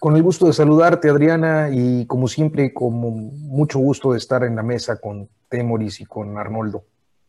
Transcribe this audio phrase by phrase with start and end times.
[0.00, 4.56] Con el gusto de saludarte, Adriana, y como siempre, con mucho gusto de estar en
[4.56, 6.84] la mesa con Temoris y con Arnoldo.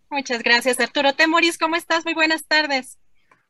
[0.10, 1.14] Muchas gracias, Arturo.
[1.14, 2.06] Temoris, ¿cómo estás?
[2.06, 2.98] Muy buenas tardes.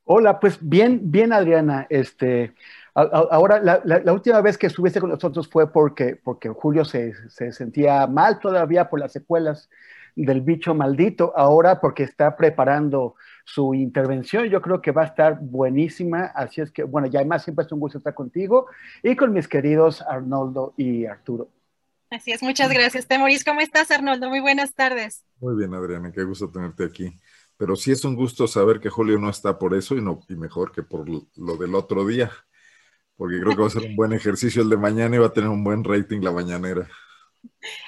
[0.06, 1.86] Hola, pues bien, bien, Adriana.
[1.92, 2.56] Este,
[2.96, 8.08] ahora, la, última vez que estuviste con nosotros fue porque, porque Julio se, se sentía
[8.08, 9.70] mal todavía por las secuelas
[10.16, 11.32] del bicho maldito.
[11.36, 13.14] Ahora, porque está preparando
[13.46, 14.46] su intervención.
[14.46, 16.26] Yo creo que va a estar buenísima.
[16.36, 18.68] Así es que, bueno, ya además siempre es un gusto estar contigo
[19.04, 21.50] y con mis queridos Arnoldo y Arturo.
[22.10, 23.08] Así es, muchas gracias.
[23.08, 24.30] Temoris, ¿cómo estás, Arnoldo?
[24.30, 25.24] Muy buenas tardes.
[25.40, 27.10] Muy bien, Adriana, qué gusto tenerte aquí.
[27.56, 30.36] Pero sí es un gusto saber que Julio no está por eso y, no, y
[30.36, 32.30] mejor que por lo del otro día,
[33.16, 35.34] porque creo que va a ser un buen ejercicio el de mañana y va a
[35.34, 36.90] tener un buen rating la mañanera.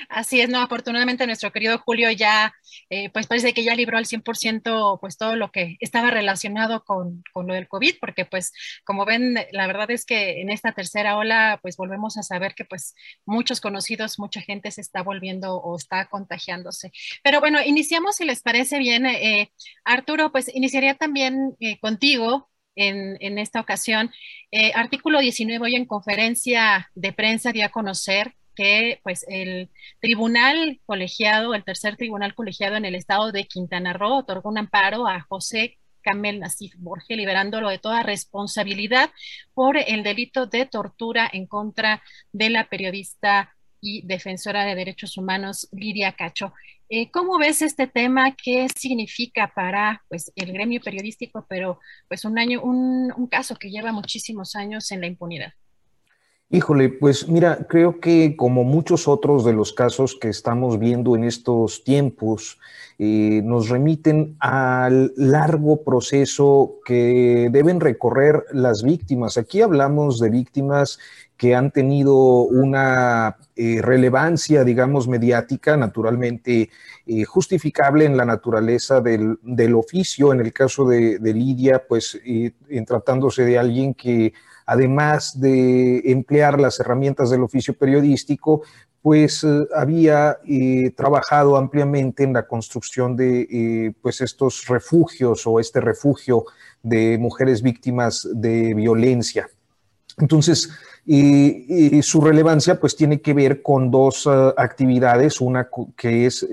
[0.10, 2.54] Así es, no, afortunadamente nuestro querido Julio ya,
[2.90, 7.24] eh, pues parece que ya libró al 100% pues todo lo que estaba relacionado con,
[7.34, 8.54] con, lo del COVID, porque pues
[8.84, 12.66] como ven, la verdad es que en esta tercera ola pues volvemos a saber que
[12.66, 16.92] pues muchos conocidos, mucha gente se está volviendo o está contagiándose.
[17.24, 19.06] Pero bueno, iniciamos si les parece bien.
[19.06, 19.52] Eh,
[19.84, 24.12] Arturo, pues iniciaría también eh, contigo en, en, esta ocasión.
[24.74, 29.70] artículo 19 hoy en conferencia de prensa dio a conocer que pues el
[30.00, 35.08] tribunal colegiado, el tercer tribunal colegiado en el estado de Quintana Roo otorgó un amparo
[35.08, 39.10] a José Camel Nasif Borges, liberándolo de toda responsabilidad
[39.54, 45.68] por el delito de tortura en contra de la periodista y defensora de derechos humanos
[45.72, 46.54] Lidia Cacho.
[46.90, 48.36] Eh, ¿Cómo ves este tema?
[48.36, 53.72] ¿Qué significa para pues, el gremio periodístico, pero pues un año, un, un caso que
[53.72, 55.54] lleva muchísimos años en la impunidad?
[56.50, 61.24] Híjole, pues mira, creo que como muchos otros de los casos que estamos viendo en
[61.24, 62.60] estos tiempos,
[63.00, 69.38] eh, nos remiten al largo proceso que deben recorrer las víctimas.
[69.38, 71.00] Aquí hablamos de víctimas
[71.36, 76.70] que han tenido una eh, relevancia, digamos, mediática, naturalmente
[77.08, 79.40] eh, justificable en la naturaleza del,
[79.76, 80.32] oficio.
[80.32, 82.20] En el caso de, Lidia, pues
[82.86, 84.34] tratándose de alguien que
[84.66, 88.64] además de emplear las herramientas del oficio periodístico,
[89.04, 95.60] pues eh, había eh, trabajado ampliamente en la construcción de eh, pues estos refugios o
[95.60, 96.46] este refugio
[96.82, 99.50] de mujeres víctimas de violencia.
[100.18, 100.70] Entonces,
[102.04, 106.48] su relevancia pues tiene que ver con dos actividades, una que es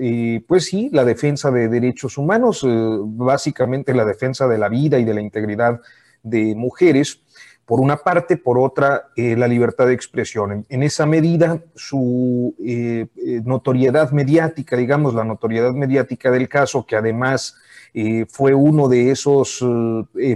[0.47, 5.13] pues sí, la defensa de derechos humanos, básicamente la defensa de la vida y de
[5.13, 5.79] la integridad
[6.23, 7.21] de mujeres,
[7.65, 10.65] por una parte, por otra, eh, la libertad de expresión.
[10.67, 16.95] En, esa medida, su eh, eh, notoriedad mediática, digamos, la notoriedad mediática del caso, que
[16.95, 17.55] además
[18.29, 19.61] fue uno de esos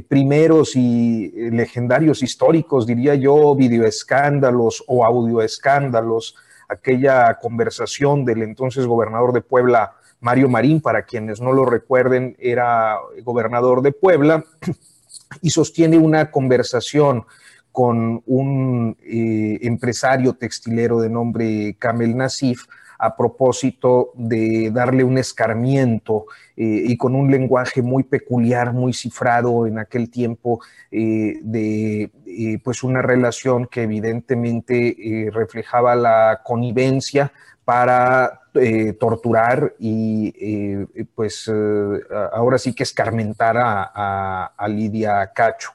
[0.10, 6.36] primeros y legendarios históricos, diría yo, videoescándalos o audioescándalos,
[6.68, 12.98] aquella conversación del entonces gobernador de Puebla, Mario Marín, para quienes no lo recuerden, era
[13.24, 14.44] gobernador de Puebla
[15.42, 17.26] y sostiene una conversación
[17.72, 22.66] con un eh, empresario textilero de nombre Kamel Nasif
[23.06, 26.26] a propósito de darle un escarmiento
[26.58, 30.62] eh, y con un lenguaje muy peculiar, muy cifrado en aquel tiempo
[30.92, 32.12] eh, de
[32.64, 37.32] pues una relación que evidentemente reflejaba la connivencia
[37.66, 41.52] para eh, torturar y eh, pues
[42.32, 45.72] ahora sí que escarmentar a, Lidia Cacho.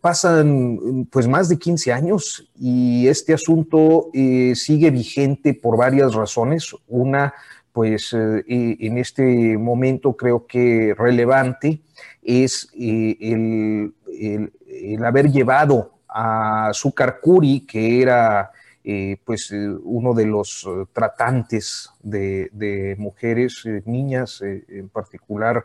[0.00, 6.74] Pasan pues más de 15 años y este asunto sigue vigente por varias razones.
[6.88, 7.32] Una,
[7.72, 11.80] pues en este momento creo que relevante
[12.22, 18.52] es el, el, haber llevado a Zúcar Curi, que era
[18.86, 25.64] eh, pues eh, uno de los eh, tratantes de, mujeres, niñas en particular,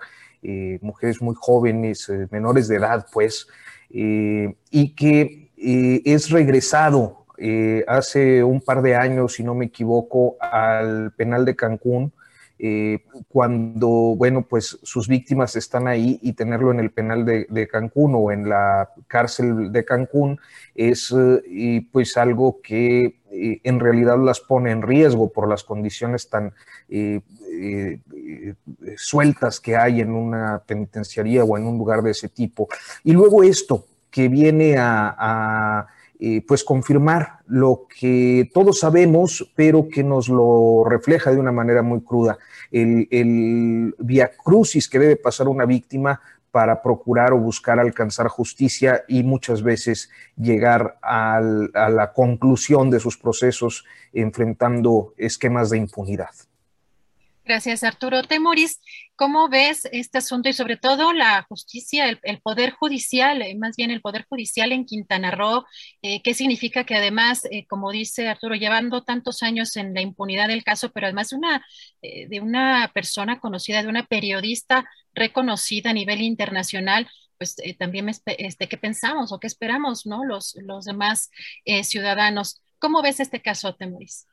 [0.81, 3.47] mujeres muy jóvenes, menores de edad, pues,
[3.89, 7.25] y que es regresado
[7.87, 12.13] hace un par de años, si no me equivoco, al penal de Cancún
[12.61, 18.15] eh, cuando, bueno, pues sus víctimas están ahí y tenerlo en el penal de, Cancún
[18.15, 20.37] o en la cárcel de Cancún
[20.75, 26.29] es eh, pues algo que eh, en realidad las pone en riesgo por las condiciones
[26.29, 26.53] tan
[28.97, 32.67] sueltas que hay en una penitenciaría o en un lugar de ese tipo.
[33.03, 35.87] Y luego esto que viene a
[36.21, 41.81] eh, pues confirmar lo que todos sabemos, pero que nos lo refleja de una manera
[41.81, 42.37] muy cruda.
[42.71, 46.19] El, el via crucis que debe pasar una víctima
[46.51, 53.17] para procurar o buscar alcanzar justicia y muchas veces llegar a la conclusión de sus
[53.17, 56.31] procesos enfrentando esquemas de impunidad.
[57.49, 58.21] Gracias, Arturo.
[58.21, 58.79] Temoris,
[59.15, 63.89] ¿cómo ves este asunto y sobre todo la justicia, el, Poder Judicial, eh, más bien
[63.89, 65.65] el Poder Judicial en Quintana Roo?
[66.03, 70.47] Eh, ¿Qué significa que además, eh, como dice Arturo, llevando tantos años en la impunidad
[70.47, 71.65] del caso, pero además de una,
[72.03, 77.09] de una persona conocida, de una periodista reconocida a nivel internacional,
[77.39, 80.23] pues también este, qué pensamos o qué esperamos, ¿no?
[80.23, 81.31] Los, los demás
[81.81, 82.61] ciudadanos.
[82.77, 84.27] ¿Cómo ves este caso, Temoris?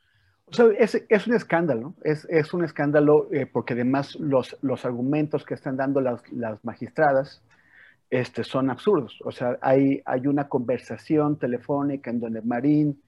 [0.48, 5.76] Es, un escándalo, es, es un escándalo eh, porque además los, los argumentos que están
[5.76, 7.42] dando las, las magistradas
[8.10, 9.18] este, son absurdos.
[9.24, 13.02] O sea, hay, hay una conversación telefónica en donde Marín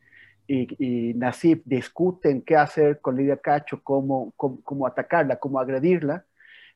[0.49, 6.25] y, y Nasif discuten qué hacer con Lidia Cacho, cómo, cómo, atacarla, cómo agredirla,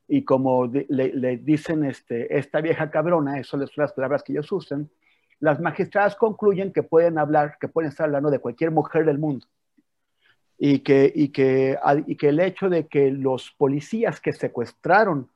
[0.06, 4.52] y como le, le, dicen este, esta vieja cabrona, eso son las palabras que ellos
[4.52, 4.90] usan,
[5.40, 9.46] las magistradas concluyen que pueden hablar, que pueden estar hablando de cualquier mujer del mundo
[10.64, 11.76] y que, y que,
[12.06, 15.28] y que el hecho de que los policías que secuestraron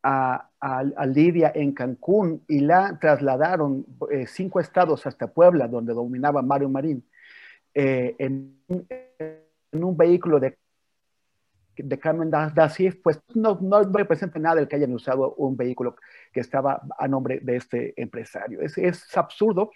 [0.00, 6.40] a, a, Lidia en Cancún y la trasladaron eh, cinco estados hasta Puebla, donde dominaba
[6.40, 7.04] Mario Marín,
[7.74, 10.56] eh, en, en, un vehículo de,
[11.76, 15.96] de Carmen Dacif, pues no, no representa nada el que hayan usado un vehículo
[16.32, 18.60] que estaba a nombre de este empresario.
[18.60, 19.72] Es, es absurdo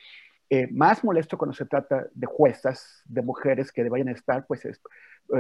[0.51, 4.73] eh, más molesto cuando se trata de juezas, de mujeres que deberían estar, pues, eh,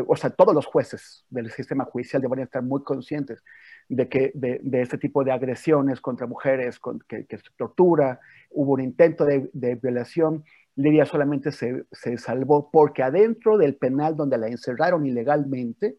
[0.06, 3.42] o sea, todos los jueces del sistema judicial deberían estar muy conscientes
[3.88, 8.20] de que de, este tipo de agresiones contra mujeres, con, que, se tortura,
[8.50, 10.44] hubo un intento de, violación.
[10.76, 15.96] Lidia solamente se, se salvó porque adentro del penal donde la encerraron ilegalmente,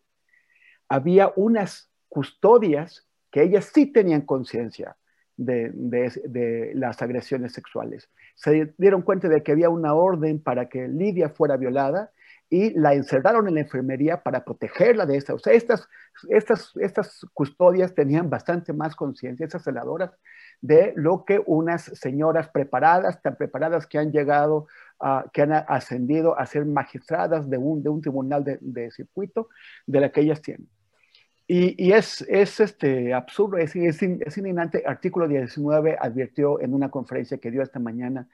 [0.88, 4.96] había unas custodias que ellas sí tenían conciencia
[5.40, 8.10] de, las agresiones sexuales.
[8.36, 12.12] Se dieron cuenta de que había una orden para que Lidia fuera violada
[12.50, 15.36] y la encerraron en la enfermería para protegerla de esta.
[15.36, 15.88] O sea, estas,
[16.30, 20.12] estas, estas custodias tenían bastante más conciencia, estas celadoras,
[20.60, 24.68] de lo que unas señoras preparadas, tan preparadas que han llegado,
[25.00, 29.50] a, que han ascendido a ser magistradas de un, de un tribunal de, de circuito,
[29.86, 30.68] de la que ellas tienen.
[31.52, 34.84] Y, es, es, este, absurdo, es, es, es indignante.
[34.86, 38.28] Artículo 19 advirtió en una conferencia que dio esta mañana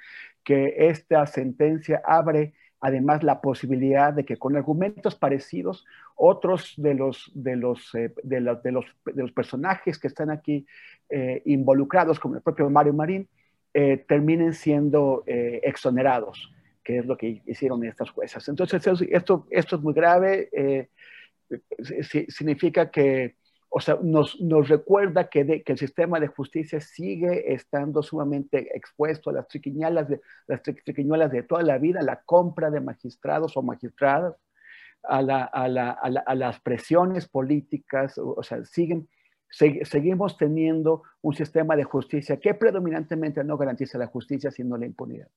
[0.44, 7.32] que esta sentencia abre además la posibilidad de que con argumentos parecidos otros de los,
[7.34, 10.66] de los, eh, de, los, de, los, personajes que están aquí
[11.10, 13.30] eh, involucrados, como el propio Mario Marín,
[13.74, 16.52] eh, terminen siendo exonerados,
[16.84, 18.48] que es lo que hicieron estas juezas.
[18.50, 20.90] Entonces, esto, esto es muy grave
[22.30, 23.36] significa que,
[23.70, 29.34] o sea, nos, nos recuerda que, el sistema de justicia sigue estando sumamente expuesto a
[29.34, 34.36] las triquiñuelas de, las triquiñuelas de toda la vida, la compra de magistrados o magistradas,
[35.08, 39.08] a, la, a, la, a, las presiones políticas, o, sea, siguen,
[39.50, 45.28] seguimos teniendo un sistema de justicia que predominantemente no garantiza la justicia, sino la impunidad.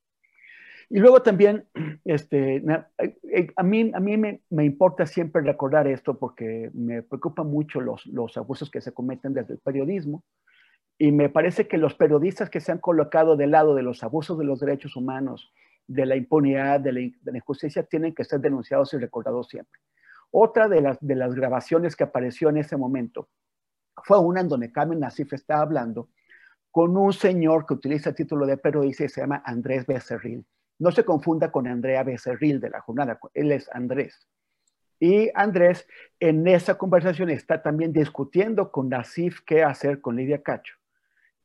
[0.90, 1.66] Y luego también,
[2.04, 7.02] este, eh, eh, a mí, a mí me, me, importa siempre recordar esto porque me
[7.02, 10.24] preocupan mucho los, los abusos que se cometen desde el periodismo.
[10.98, 14.38] Y me parece que los periodistas que se han colocado del lado de los abusos
[14.38, 15.52] de los derechos humanos
[15.86, 19.80] de la impunidad, de la, injusticia, tienen que ser denunciados y recordados siempre.
[20.30, 23.28] Otra de las, de las grabaciones que apareció en ese momento
[24.04, 26.10] fue una en donde Carmen Nasif estaba hablando
[26.70, 30.44] con un señor que utiliza el título de periodista y se llama Andrés Becerril.
[30.78, 34.28] No se confunda con Andrea Becerril de la jornada, él es Andrés.
[35.00, 35.86] Y Andrés
[36.18, 40.74] en esa conversación está también discutiendo con Nasif qué hacer con Lidia Cacho.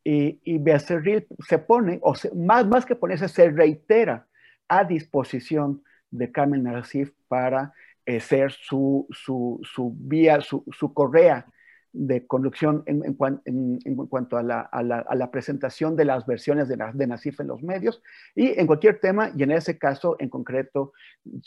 [0.04, 4.28] Y, y Becerril se pone, o más, más que ponerse, se reitera
[4.68, 7.74] a disposición de Carmen Nasif para
[8.06, 11.48] eh, ser su, su, su, vía, su, su correa
[11.94, 16.68] de conducción en, en, cuanto a la, a, la, a la, presentación de las versiones
[16.68, 18.02] de, de, Nasif en los medios
[18.36, 20.94] y en cualquier tema, y en ese caso en concreto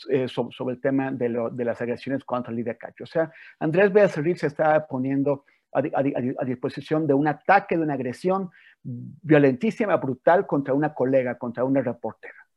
[0.09, 3.03] eh, sobre, el tema de, lo, de, las agresiones contra Lidia Cacho.
[3.03, 7.95] O sea, Andrés Becerril se está poniendo a, a, disposición de un ataque, de una
[7.95, 8.49] agresión
[8.83, 12.47] violentísima, brutal contra una colega, contra una reportera.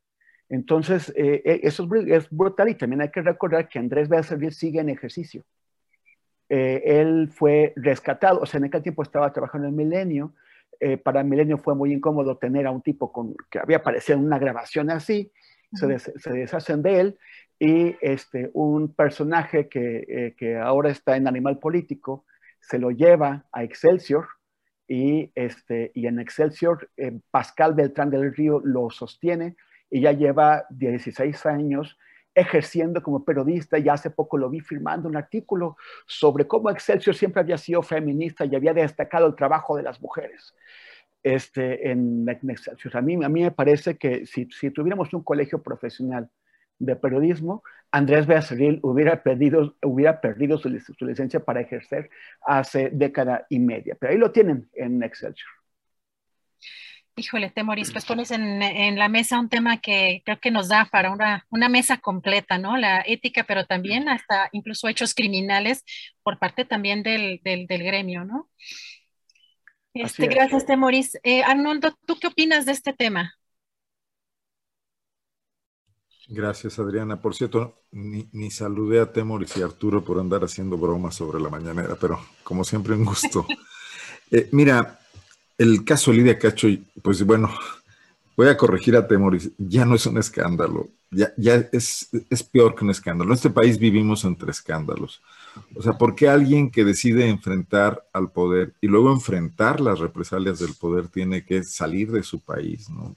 [0.48, 4.80] Entonces, eh, eh, eso es, brutal y también hay que recordar que Andrés Becerril sigue
[4.80, 5.44] en ejercicio.
[6.52, 10.34] Eh, él fue rescatado, o sea, en aquel tiempo estaba trabajando en Milenio.
[10.80, 14.24] Eh, para Milenio fue muy incómodo tener a un tipo con, que había aparecido en
[14.24, 15.30] una grabación así,
[15.72, 15.86] se,
[16.32, 17.18] deshacen de él
[17.60, 22.24] y este, un personaje que, eh, que, ahora está en Animal Político
[22.60, 24.26] se lo lleva a Excelsior
[24.88, 26.90] y, este, y en Excelsior
[27.30, 29.54] Pascal Beltrán del Río lo sostiene
[29.88, 31.96] y ya lleva 16 años
[32.34, 37.40] ejerciendo como periodista y hace poco lo vi firmando un artículo sobre cómo Excelsior siempre
[37.40, 40.54] había sido feminista y había destacado el trabajo de las mujeres.
[41.22, 42.96] Este, en, Excelsior.
[42.96, 46.30] A mí, a mí me parece que si, si tuviéramos un colegio profesional
[46.78, 52.08] de periodismo, Andrés Becerril hubiera perdido, hubiera perdido su, su, licencia para ejercer
[52.46, 53.96] hace década y media.
[54.00, 55.59] Pero ahí lo tienen en Excelsior.
[57.16, 61.10] Híjole, Temoris, pues pones en, la mesa un tema que creo que nos da para
[61.10, 62.76] una, una, mesa completa, ¿no?
[62.76, 65.84] La ética, pero también hasta incluso hechos criminales
[66.22, 68.48] por parte también del, del, gremio, ¿no?
[69.92, 71.18] Este, gracias, Temoris.
[71.22, 73.34] Eh, Arnoldo, ¿tú qué opinas de este tema?
[76.28, 77.20] Gracias, Adriana.
[77.20, 81.48] Por cierto, ni, ni, saludé a Temoris y Arturo por andar haciendo bromas sobre la
[81.48, 83.46] mañanera, pero como siempre, un gusto.
[84.32, 84.99] Eh, mira,
[85.60, 86.68] el caso Lidia Cacho,
[87.02, 87.50] pues bueno,
[88.34, 92.74] voy a corregir a Temoris, ya no es un escándalo, ya, ya es, es, peor
[92.74, 93.30] que un escándalo.
[93.30, 95.20] En este país vivimos entre escándalos.
[95.74, 100.58] O sea, ¿por qué alguien que decide enfrentar al poder y luego enfrentar las represalias
[100.60, 103.14] del poder tiene que salir de su país, ¿no?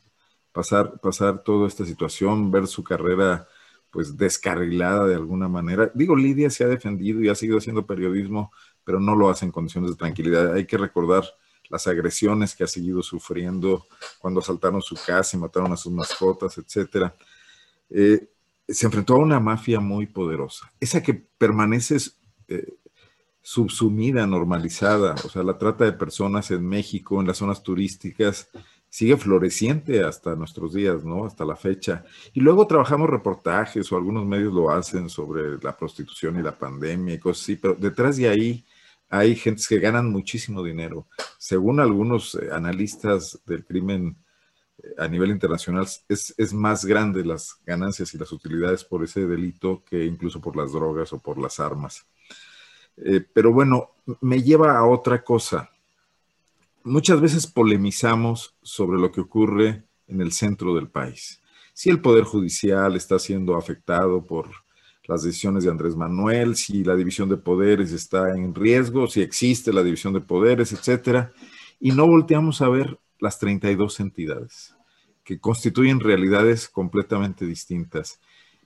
[0.51, 3.47] Pasar, pasar toda esta situación, ver su carrera
[3.89, 5.89] pues descarrilada de alguna manera.
[5.93, 8.51] Digo, Lidia se ha defendido y ha seguido haciendo periodismo,
[8.83, 10.53] pero no lo hace en condiciones de tranquilidad.
[10.53, 11.23] Hay que recordar
[11.69, 13.85] las agresiones que ha seguido sufriendo
[14.19, 17.11] cuando asaltaron su casa y mataron a sus mascotas, etc.
[17.89, 18.29] Eh,
[18.67, 21.97] se enfrentó a una mafia muy poderosa, esa que permanece
[22.47, 22.73] eh,
[23.41, 28.49] subsumida, normalizada, o sea, la trata de personas en México, en las zonas turísticas,
[28.93, 31.25] sigue floreciente hasta nuestros días, ¿no?
[31.25, 32.05] Hasta la fecha.
[32.31, 37.15] Y luego trabajamos reportajes o algunos medios lo hacen sobre la prostitución y la pandemia
[37.15, 38.63] y cosas así, pero detrás de ahí
[39.13, 41.07] hay gentes que ganan muchísimo dinero.
[41.37, 44.17] Según algunos eh, analistas del crimen
[44.79, 49.27] eh, a nivel internacional, es, es, más grande las ganancias y las utilidades por ese
[49.27, 52.07] delito que incluso por las drogas o por las armas.
[52.97, 55.69] Eh, pero bueno, me lleva a otra cosa.
[56.83, 61.39] Muchas veces polemizamos sobre lo que ocurre en el centro del país.
[61.75, 64.62] Si el Poder Judicial está siendo afectado por
[65.05, 69.73] las decisiones de Andrés Manuel, si la división de poderes está en riesgo, si existe
[69.73, 71.33] la división de poderes, etcétera,
[71.79, 74.75] y no volteamos a ver las 32 entidades
[75.23, 78.19] que constituyen realidades completamente distintas.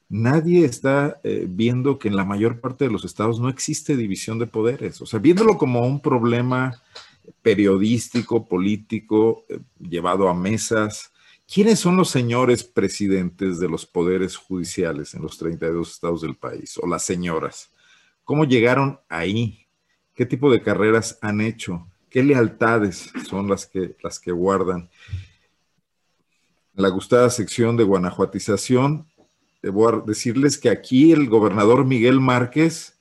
[0.10, 4.39] Nadie está eh, viendo que en la mayor parte de los estados no existe división
[4.39, 6.82] de poderes, o sea, viéndolo como un problema
[7.41, 11.12] periodístico, político, eh, llevado a mesas,
[11.51, 16.77] ¿Quiénes son los señores presidentes de los poderes judiciales en los 32 estados del país?
[16.77, 17.72] O las señoras.
[18.25, 19.66] ¿Cómo llegaron ahí?
[20.13, 21.88] ¿Qué tipo de carreras han hecho?
[22.10, 24.89] ¿Qué lealtades son las que, las que guardan?
[26.75, 29.08] En la gustada sección de guanajuatización,
[29.62, 33.00] debo decirles que aquí el gobernador Miguel Márquez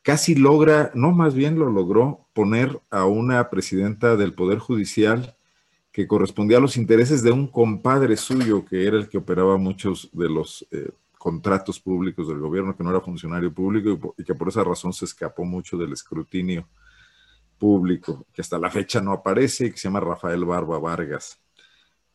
[0.00, 5.36] casi logra, no más bien lo logró, poner a una presidenta del Poder Judicial
[5.98, 10.08] que correspondía a los intereses de un compadre suyo, que era el que operaba muchos
[10.12, 14.46] de los eh, contratos públicos del gobierno, que no era funcionario público y, que por
[14.46, 16.68] esa razón se escapó mucho del escrutinio
[17.58, 21.40] público, que hasta la fecha no aparece, que se llama Rafael Barba Vargas.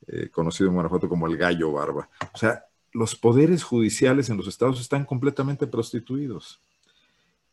[0.08, 2.08] eh, conocido en Guanajuato como el gallo barba.
[2.34, 2.64] O sea,
[2.94, 6.62] los poderes judiciales en los estados están completamente prostituidos.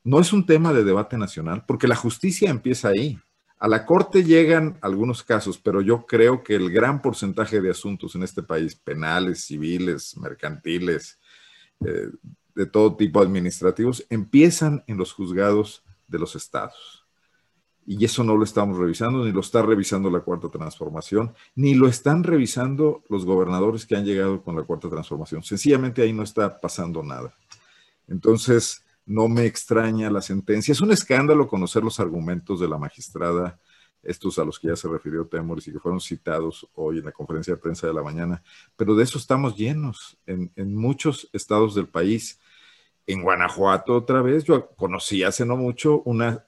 [0.04, 3.18] No es un tema de debate nacional, porque la justicia empieza ahí.
[3.60, 8.14] A la Corte llegan algunos casos, pero yo creo que el gran porcentaje de asuntos
[8.14, 11.18] en este país, penales, civiles, mercantiles,
[11.84, 12.08] eh,
[12.54, 17.06] de todo tipo administrativos, empiezan en los juzgados de los estados.
[17.84, 21.86] Y eso no lo estamos revisando, ni lo está revisando la Cuarta Transformación, ni lo
[21.86, 25.42] están revisando los gobernadores que han llegado con la Cuarta Transformación.
[25.42, 27.34] Sencillamente ahí no está pasando nada.
[28.08, 30.70] Entonces, no me extraña la sentencia.
[30.70, 33.58] Es un escándalo conocer los argumentos de la magistrada,
[34.04, 37.10] estos a los que ya se refirió Temoris y que fueron citados hoy en la
[37.10, 38.40] conferencia de prensa de la mañana,
[38.76, 42.38] pero de eso estamos llenos en, muchos estados del país.
[43.04, 46.46] En Guanajuato otra vez, yo conocí hace no mucho una,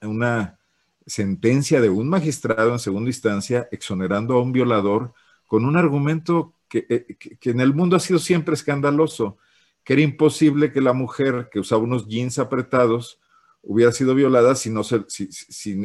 [1.04, 5.12] sentencia de un magistrado en segunda instancia exonerando a un violador
[5.49, 9.37] con un argumento que, eh, que, en el mundo ha sido siempre escandaloso,
[9.85, 13.21] que era imposible que la mujer que usaba unos jeans apretados
[13.62, 15.05] hubiera sido violada si no, se,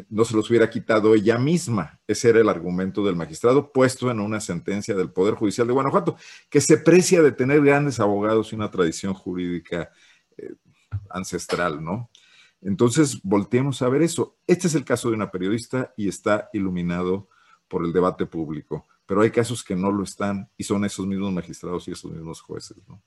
[0.10, 2.00] los hubiera quitado ella misma.
[2.08, 6.18] Ese era el argumento del magistrado puesto en una sentencia del Poder Judicial de Guanajuato,
[6.50, 9.92] que se precia de tener grandes abogados y una tradición jurídica
[10.38, 10.56] eh,
[11.10, 12.10] ancestral, ¿no?
[12.62, 14.36] Entonces, volteemos a ver eso.
[14.48, 17.30] Este es el caso de una periodista y está iluminado
[17.68, 21.32] por el debate público, pero hay casos que no lo están y son esos mismos
[21.32, 22.77] magistrados y esos mismos jueces.
[22.88, 23.01] ¿no?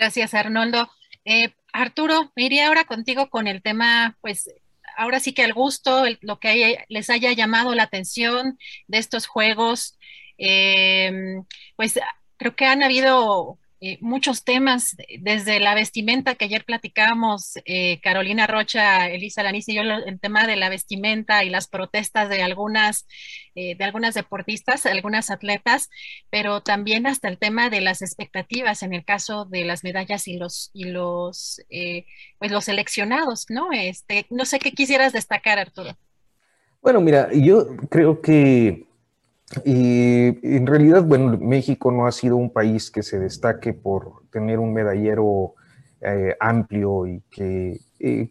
[0.00, 0.88] Gracias, Arnoldo.
[1.26, 4.48] Eh, Arturo, me iría ahora contigo con el tema, pues
[4.96, 9.98] ahora sí que al gusto, lo que les haya llamado la atención de estos juegos.
[10.38, 11.12] Eh,
[11.76, 12.00] pues
[12.38, 18.46] creo que han habido eh, muchos temas, desde la vestimenta que ayer platicábamos, eh, Carolina
[18.46, 23.06] Rocha, Elisa Lanis y yo, el tema de la vestimenta y las protestas de algunas,
[23.54, 25.88] eh, de algunas deportistas, algunas atletas,
[26.28, 30.36] pero también hasta el tema de las expectativas en el caso de las medallas y
[30.36, 31.62] los, y los,
[32.38, 33.72] pues los seleccionados, ¿no?
[33.72, 35.96] Este, no sé qué quisieras destacar, Arturo.
[36.82, 38.89] Bueno, mira, yo creo que
[39.64, 44.60] y en realidad, bueno, México no ha sido un país que se destaque por tener
[44.60, 45.54] un medallero
[46.00, 48.30] eh, amplio y que eh,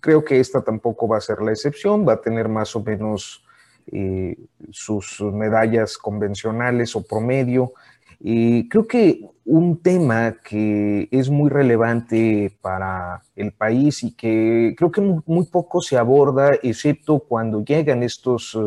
[0.00, 3.44] creo que esta tampoco va a ser la excepción, va a tener más o menos
[3.92, 4.36] eh,
[4.70, 7.72] sus medallas convencionales o promedio.
[8.18, 14.90] Y creo que un tema que es muy relevante para el país y que creo
[14.90, 18.58] que muy, poco se aborda, excepto cuando llegan estos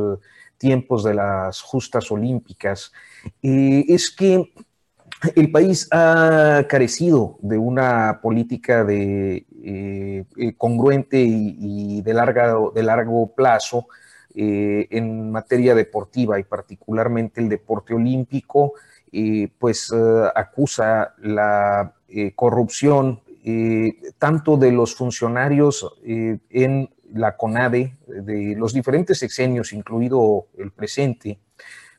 [0.59, 2.91] tiempos de las justas olímpicas,
[3.41, 4.53] eh, es que
[5.35, 12.83] el país ha carecido de una política de, eh, eh, congruente y, de, larga, de
[12.83, 13.87] largo plazo
[14.35, 18.73] en materia deportiva y particularmente el deporte olímpico,
[19.57, 19.91] pues
[20.33, 21.93] acusa la
[22.35, 23.19] corrupción
[24.17, 31.39] tanto de los funcionarios en la CONADE, de los diferentes sexenios, incluido el presente,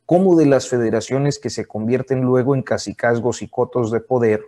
[0.07, 4.43] como de las federaciones que se convierten luego en cacicazgos y cotos de poder,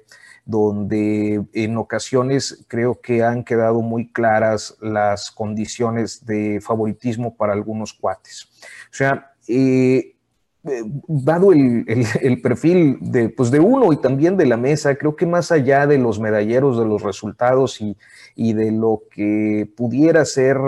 [0.45, 7.93] donde en ocasiones creo que han quedado muy claras las condiciones de favoritismo para algunos
[7.93, 8.49] cuates.
[8.91, 10.17] O sea, eh,
[10.65, 15.27] eh, dado el, perfil de, pues de uno y también de la mesa, creo que
[15.27, 17.97] más allá de los medalleros, de los resultados y,
[18.53, 20.59] de lo que pudiera ser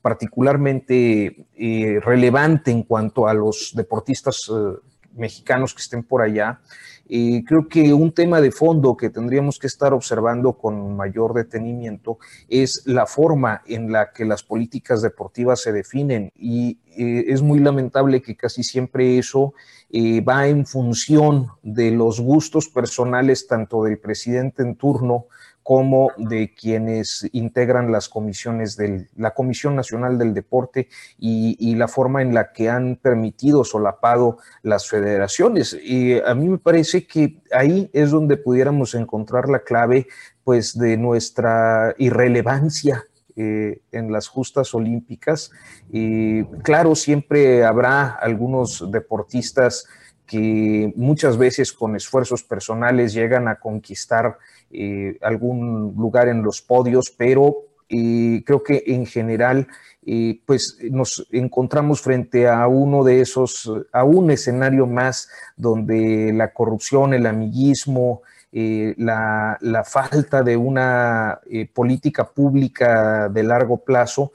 [0.00, 4.78] particularmente eh, relevante en cuanto a los deportistas eh,
[5.14, 6.60] mexicanos que estén por allá,
[7.08, 12.82] creo que un tema de fondo que tendríamos que estar observando con mayor detenimiento es
[12.86, 18.22] la forma en la que las políticas deportivas se definen y eh, es muy lamentable
[18.22, 19.52] que casi siempre eso
[19.90, 25.26] eh, va en función de los gustos personales tanto del presidente en turno
[25.66, 30.86] como de quienes integran las comisiones de la Comisión Nacional del Deporte
[31.18, 35.76] y, la forma en la que han permitido solapado las federaciones.
[35.82, 40.06] Y a mí me parece que ahí es donde pudiéramos encontrar la clave
[40.44, 43.02] pues de nuestra irrelevancia
[43.34, 45.50] eh, en las justas olímpicas.
[45.90, 49.88] Y claro, siempre habrá algunos deportistas
[50.26, 54.38] que muchas veces con esfuerzos personales llegan a conquistar
[54.78, 59.68] eh, algún lugar en los podios, pero eh, creo que en general
[60.04, 66.52] eh, pues nos encontramos frente a uno de esos, a un escenario más donde la
[66.52, 68.20] corrupción, el amiguismo,
[68.52, 71.40] la, la, falta de una
[71.74, 74.32] política pública de largo plazo,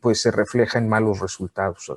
[0.00, 1.92] pues se refleja en malos resultados.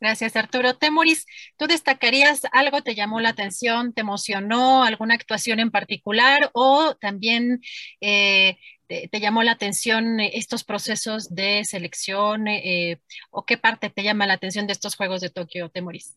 [0.00, 0.76] Gracias, Arturo.
[0.76, 6.94] Temoris, ¿tú destacarías algo te llamó la atención, te emocionó, alguna actuación en particular o
[6.94, 7.60] también
[8.00, 14.26] eh, te, llamó la atención estos procesos de selección eh, o qué parte te llama
[14.26, 16.16] la atención de estos Juegos de Tokio, Temoris?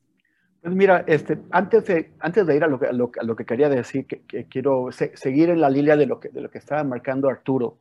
[0.62, 4.06] Pues mira, este, antes, de, antes de ir a lo, a lo, que quería decir,
[4.06, 7.80] que, quiero seguir en la línea de lo, que, de lo que estaba marcando Arturo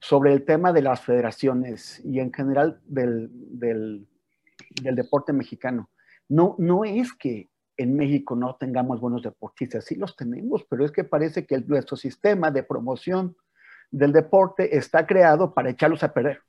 [0.00, 4.06] sobre el tema de las federaciones y en general del, del
[4.80, 5.90] del deporte mexicano.
[6.28, 10.92] No, no es que en México no tengamos buenos deportistas, sí los tenemos, pero es
[10.92, 13.36] que parece que nuestro sistema de promoción
[13.90, 16.42] del deporte está creado para echarlos a perder.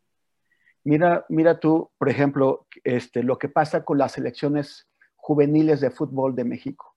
[0.84, 6.36] Mira, mira tú, por ejemplo, este, lo que pasa con las selecciones juveniles de fútbol
[6.36, 6.96] de México.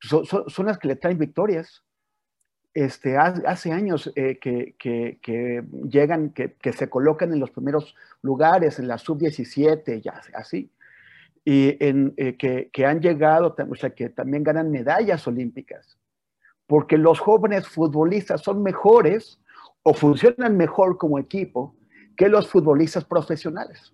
[0.00, 1.84] Son, las que le traen victorias.
[2.72, 8.78] Este, hace años eh, que, que, llegan, que, que, se colocan en los primeros lugares,
[8.78, 10.70] en la sub-17, ya así,
[11.44, 15.98] y en, eh, que, han llegado, o sea, que también ganan medallas olímpicas,
[16.66, 19.40] porque los jóvenes futbolistas son mejores
[19.82, 21.74] o funcionan mejor como equipo
[22.16, 23.92] que los futbolistas profesionales.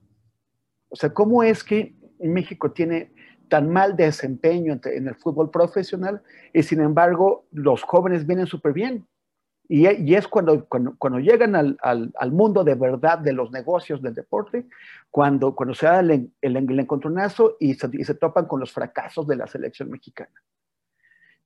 [0.88, 3.12] O sea, ¿cómo es que México tiene
[3.48, 9.06] tan mal desempeño en el fútbol profesional y sin embargo los jóvenes vienen súper bien.
[9.68, 14.66] Y, es cuando, cuando, llegan al, mundo de verdad de los negocios del deporte,
[15.10, 19.48] cuando, cuando se da el, el, encontronazo y se, topan con los fracasos de la
[19.48, 20.30] selección mexicana.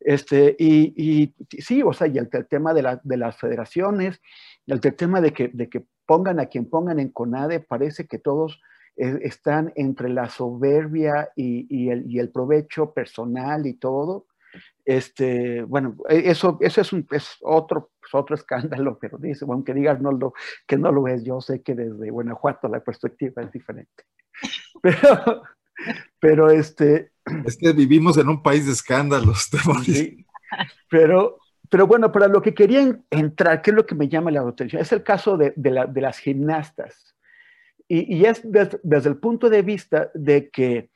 [0.01, 4.21] Este, y, y sí, o sea, y el, tema de, la, de, las federaciones,
[4.67, 8.61] el, tema de que pongan a quien pongan en CONADE, parece que todos
[9.01, 14.27] están entre la soberbia y, el, y, el, provecho personal y todo.
[14.85, 19.65] Este, bueno, e, eso, eso es, un, es otro, pues, otro escándalo, pero dice, bueno,
[19.65, 20.35] que digas no lo,
[20.67, 24.05] que no lo es, yo sé que desde Guanajuato la perspectiva es diferente.
[24.83, 25.43] Pero,
[26.19, 27.13] pero este...
[27.45, 29.51] Es que vivimos en un país de escándalos.
[29.85, 30.27] Sí,
[30.89, 34.41] pero, pero bueno, para lo que querían entrar, ¿qué es lo que me llama la
[34.41, 34.81] atención?
[34.81, 37.15] Es el caso de, de, la, de las gimnastas.
[37.93, 40.91] Y, es desde el punto de vista de que,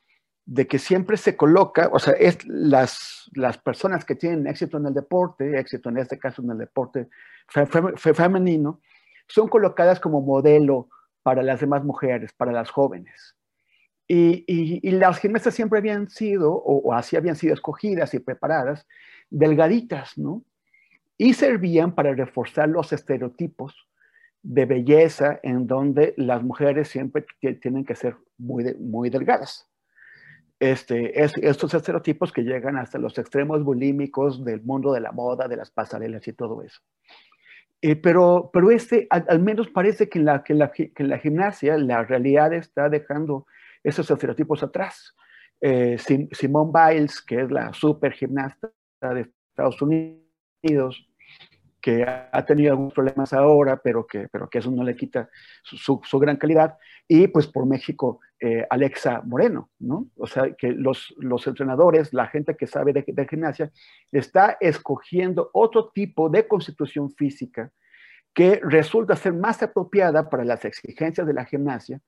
[0.46, 4.86] de que siempre se coloca, o sea, es las, las personas que tienen éxito en
[4.86, 7.08] el deporte, éxito en este caso en el deporte
[7.48, 8.80] femenino,
[9.26, 10.88] son colocadas como modelo
[11.24, 13.34] para las demás mujeres, para las jóvenes.
[14.06, 18.86] Y, y, las gimnastas siempre habían sido, o, o, así habían sido escogidas y preparadas,
[19.30, 20.44] delgaditas, ¿no?
[21.18, 23.88] Y servían para reforzar los estereotipos
[24.44, 29.66] de belleza en donde las mujeres siempre tienen que ser muy, muy delgadas.
[30.60, 35.48] Este, es, estos estereotipos que llegan hasta los extremos bulímicos del mundo de la moda,
[35.48, 36.78] de las pasarelas y todo eso.
[37.80, 41.18] Eh, pero, pero este, al, menos parece que en, la, que, la, que en la
[41.18, 43.46] gimnasia la realidad está dejando
[43.82, 45.14] esos estereotipos atrás.
[45.60, 45.96] Eh,
[46.32, 51.08] Simone Biles, que es la super gimnasta de Estados Unidos,
[51.84, 55.28] que ha tenido algunos problemas ahora, pero que, pero que eso no le quita
[55.62, 56.78] su, gran calidad.
[57.06, 60.06] Y pues por México, eh, Alexa Moreno, ¿no?
[60.16, 63.70] O sea, que los, los entrenadores, la gente que sabe de, de, gimnasia,
[64.10, 67.70] está escogiendo otro tipo de constitución física
[68.32, 72.00] que resulta ser más apropiada para las exigencias de la gimnasia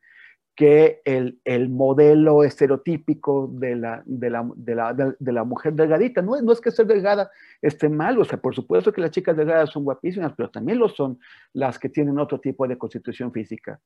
[0.57, 6.23] que el, el, modelo estereotípico de la, de la, de la, de la mujer delgadita.
[6.23, 9.37] No, no, es que ser delgada esté mal, o sea, por supuesto que las chicas
[9.37, 11.19] delgadas son guapísimas, pero también lo son
[11.53, 13.79] las que tienen otro tipo de constitución física,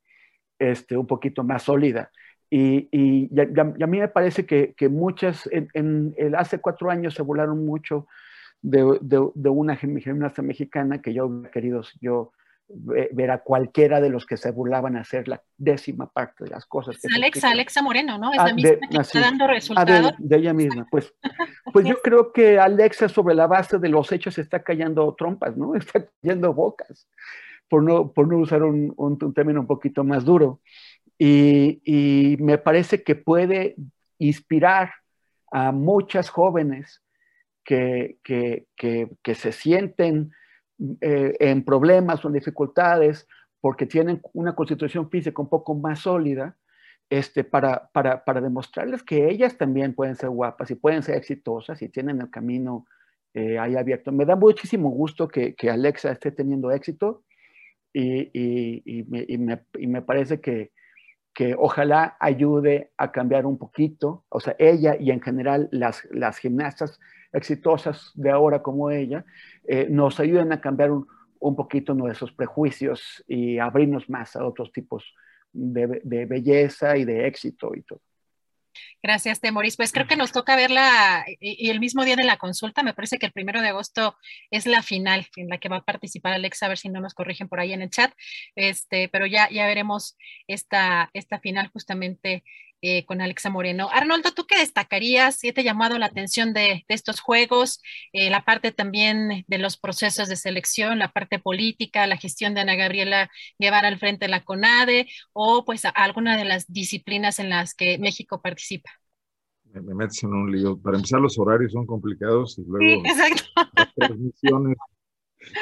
[0.60, 2.12] este, un poquito más sólida.
[2.48, 7.66] Y, y, a, mí me parece que, que muchas, en, hace cuatro años se volaron
[7.66, 8.06] mucho
[8.62, 12.32] de, de, una gimnasta mexicana que yo hubiera querido yo
[12.72, 16.96] ver a cualquiera de los que se burlaban hacer la décima parte de las cosas.
[16.98, 18.30] Que Alexa, Alexa Moreno, ¿no?
[18.32, 20.12] Es la ah, misma que está dando resultados.
[20.12, 21.12] Ah, de, ella misma, pues.
[21.72, 25.74] Pues yo creo que Alexa sobre la base de los hechos está callando trompas, ¿no?
[25.80, 27.08] Está cayendo bocas,
[27.68, 30.60] por no, por no usar un, un, término un poquito más duro.
[31.18, 33.76] Y, y me parece que puede
[34.18, 34.92] inspirar
[35.50, 37.02] a muchas jóvenes
[37.64, 40.32] que, que, que, que se sienten
[41.00, 43.26] eh, en problemas o en dificultades
[43.60, 46.56] porque tienen una constitución física un poco más sólida,
[47.10, 51.82] este, para, para, para, demostrarles que ellas también pueden ser guapas y pueden ser exitosas
[51.82, 52.86] y tienen el camino
[53.34, 54.12] eh, ahí abierto.
[54.12, 57.24] Me da muchísimo gusto que, que Alexa esté teniendo éxito
[57.92, 60.70] y, y, me, y, me, parece que,
[61.40, 66.36] que ojalá ayude a cambiar un poquito, o sea, ella y en general las, las
[66.36, 67.00] gimnastas
[67.32, 69.24] exitosas de ahora como ella,
[69.66, 71.06] eh, nos ayuden a cambiar un,
[71.38, 75.14] un, poquito nuestros prejuicios y abrirnos más a otros tipos
[75.50, 78.02] de, de, belleza y de éxito y todo.
[79.02, 79.76] Gracias, Temoris.
[79.76, 83.18] Pues creo que nos toca verla y, el mismo día de la consulta, me parece
[83.18, 84.16] que el primero de agosto
[84.50, 87.14] es la final en la que va a participar Alexa, a ver si no nos
[87.14, 88.12] corrigen por ahí en el chat.
[88.54, 92.44] Este, pero ya, ya veremos esta, esta final justamente
[92.82, 93.88] eh, con Alexa Moreno.
[93.92, 95.40] Arnoldo, ¿tú qué destacarías?
[95.40, 97.82] ¿Qué te ha llamado la atención de, estos juegos?
[98.12, 102.60] Eh, la parte también de los procesos de selección, la parte política, la gestión de
[102.60, 107.50] Ana Gabriela Guevara al frente de la CONADE o pues alguna de las disciplinas en
[107.50, 108.90] las que México participa.
[109.72, 110.80] Me, metes en un lío.
[110.80, 114.76] Para empezar, los horarios son complicados y luego las transmisiones.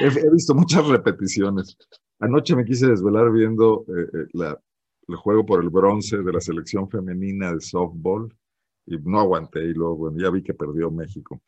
[0.00, 1.76] He, visto muchas repeticiones.
[2.20, 4.59] Anoche me quise desvelar viendo eh, la,
[5.09, 8.33] el juego por el bronce de la selección femenina de softball
[8.87, 11.40] y no aguanté y luego bueno, ya vi que perdió México.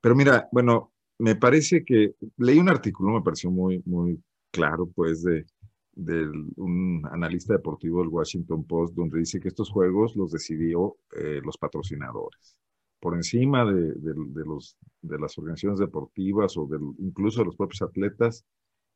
[0.00, 5.22] Pero mira, bueno, me parece que leí un artículo, me pareció muy, muy claro, pues,
[5.22, 5.46] de,
[5.92, 11.40] de un analista deportivo del Washington Post, donde dice que estos juegos los decidió eh,
[11.42, 12.56] los patrocinadores.
[13.00, 18.44] Por encima de, de, los, de las organizaciones deportivas o incluso de los propios atletas,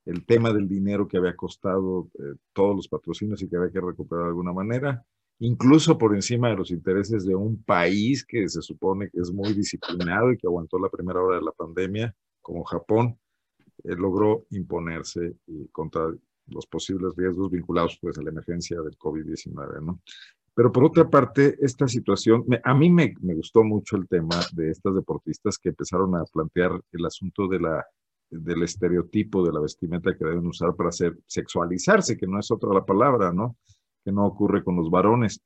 [0.06, 3.80] el tema del dinero que había costado eh, todos los patrocinios y que había que
[3.80, 5.04] recuperar de alguna manera,
[5.40, 9.52] incluso por encima de los intereses de un país que se supone que es muy
[9.52, 13.18] disciplinado y que aguantó la primera hora de la pandemia, como Japón,
[13.84, 15.36] eh, logró imponerse
[15.72, 16.08] contra
[16.46, 20.00] los posibles riesgos vinculados pues, a la emergencia del COVID-19, ¿no?
[20.52, 24.70] Pero por otra parte, esta situación, a mí me, me, gustó mucho el tema de
[24.70, 27.86] estas deportistas que empezaron a plantear el asunto de la
[28.30, 32.72] del estereotipo de la vestimenta que deben usar para hacer sexualizarse, que no es otra
[32.72, 33.56] la palabra, ¿no?
[34.04, 35.40] Que no ocurre con los varones.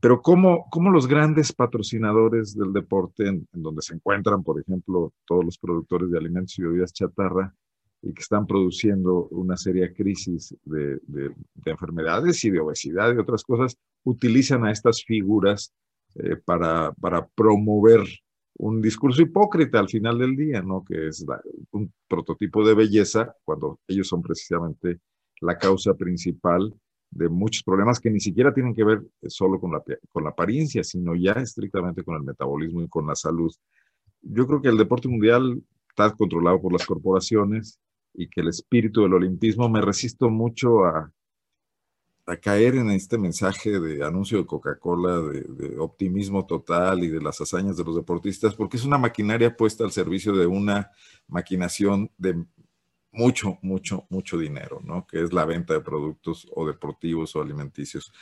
[0.00, 5.44] Pero cómo, cómo los grandes patrocinadores del deporte, en, donde se encuentran, por ejemplo, todos
[5.44, 7.54] los productores de alimentos y bebidas chatarra,
[8.02, 11.34] y que están produciendo una seria crisis de, de,
[11.64, 15.72] enfermedades y de obesidad y otras cosas, utilizan a estas figuras
[16.16, 18.02] eh, para, para promover
[18.56, 20.84] un discurso hipócrita al final del día, ¿no?
[20.84, 21.24] Que es
[21.72, 25.00] un prototipo de belleza cuando ellos son precisamente
[25.40, 26.72] la causa principal
[27.10, 30.82] de muchos problemas que ni siquiera tienen que ver solo con la, con la apariencia,
[30.82, 33.52] sino ya estrictamente con el metabolismo y con la salud.
[34.22, 37.78] Yo creo que el deporte mundial está controlado por las corporaciones
[38.14, 41.12] y que el espíritu del olimpismo me resisto mucho a,
[42.26, 47.40] a caer en este mensaje de anuncio de Coca-Cola, de, optimismo total y de las
[47.40, 50.90] hazañas de los deportistas, porque es una maquinaria puesta al servicio de una
[51.28, 52.44] maquinación de
[53.12, 55.06] mucho, mucho, mucho dinero, ¿no?
[55.06, 58.12] Que es la venta de productos o deportivos o alimenticios.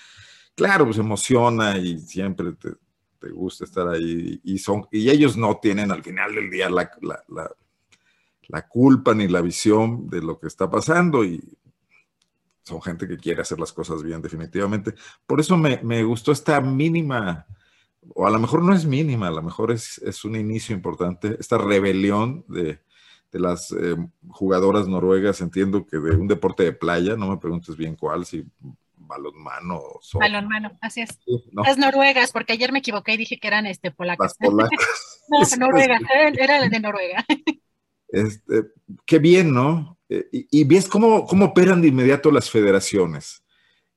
[0.55, 5.93] Claro, pues emociona y siempre te, gusta estar ahí y, son, y ellos no tienen
[5.93, 7.55] al final del día la, la,
[8.49, 11.41] la culpa ni la visión de lo que está pasando y
[12.63, 14.95] son gente que quiere hacer las cosas bien, definitivamente.
[15.27, 17.47] Por eso me, me gustó esta mínima,
[18.15, 21.37] o a lo mejor no es mínima, a lo mejor es, es un inicio importante,
[21.39, 22.81] esta rebelión de,
[23.33, 23.97] de las eh,
[24.29, 28.45] jugadoras noruegas, entiendo que de un deporte de playa, no me preguntes bien cuál, si
[28.97, 31.19] balonmano o Balonmano, así es.
[31.53, 34.37] Las noruegas, porque ayer me equivoqué y dije que eran este, polacas.
[34.39, 35.25] Las polacas.
[35.29, 36.03] no, noruegas,
[36.39, 37.25] era de Noruega.
[38.09, 38.65] Este,
[39.07, 39.99] qué bien, ¿no?
[40.33, 43.43] Y, ves cómo, cómo operan de inmediato las federaciones.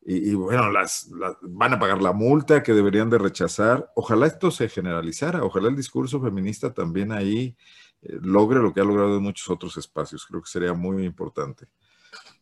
[0.07, 1.09] Y, bueno, las,
[1.41, 3.91] van a pagar la multa que deberían de rechazar.
[3.95, 7.55] Ojalá esto se generalizara, ojalá el discurso feminista también ahí
[8.03, 10.25] eh, logre lo que ha logrado en muchos otros espacios.
[10.27, 11.65] Creo que sería muy importante.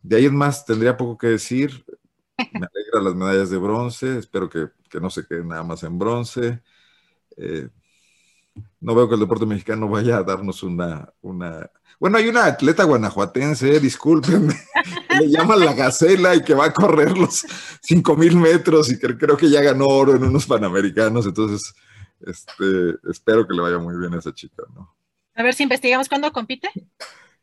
[0.02, 1.86] De ahí en más, tendría poco que decir.
[2.38, 5.98] Me alegra las medallas de bronce, espero que, que no se queden nada más en
[5.98, 6.62] bronce.
[7.38, 7.70] Eh,
[8.82, 11.70] no veo que el deporte mexicano vaya a darnos una, una...
[12.04, 14.54] Bueno, hay una atleta guanajuatense, discúlpenme,
[15.22, 17.46] le llaman la Gacela y que va a correr los
[17.82, 21.74] 5 mil metros y que creo que ya ganó oro en unos panamericanos, entonces
[22.28, 24.94] este, espero que le vaya muy bien a esa chica, ¿no?
[25.34, 26.70] A ver si investigamos cuándo compite.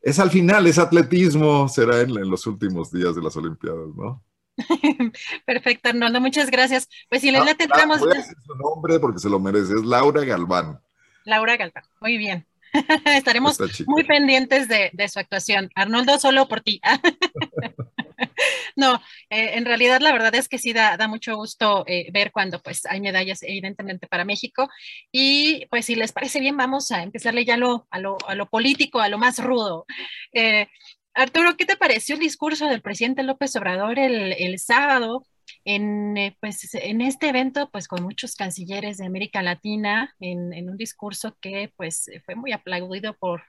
[0.03, 4.23] Es al final, es atletismo, será en, los últimos días de las Olimpiadas, ¿no?
[5.47, 6.87] Perfecto, Arnoldo, muchas gracias.
[7.09, 8.01] Pues si le ah, tendremos...
[8.01, 10.79] Voy a su nombre porque se lo merece, es Laura Galván.
[11.25, 12.47] Laura Galván, muy bien.
[13.05, 15.71] Estaremos muy pendientes de, su actuación.
[15.75, 16.81] Arnoldo, solo por ti.
[18.77, 18.95] no,
[19.31, 22.87] eh, en realidad la verdad es que sí da, mucho gusto eh, ver cuando pues
[22.87, 24.69] hay medallas evidentemente para México.
[25.13, 28.47] Y pues si les parece bien, vamos a empezarle ya lo, a, lo, a lo
[28.47, 29.87] político, a lo más rudo.
[30.33, 30.69] Eh,
[31.15, 35.25] Arturo, ¿qué te pareció el discurso del presidente López Obrador el, el sábado?
[35.65, 40.77] En, eh, pues, en este evento, pues con muchos cancilleres de América Latina, en, un
[40.77, 43.43] discurso que pues fue muy aplaudido por,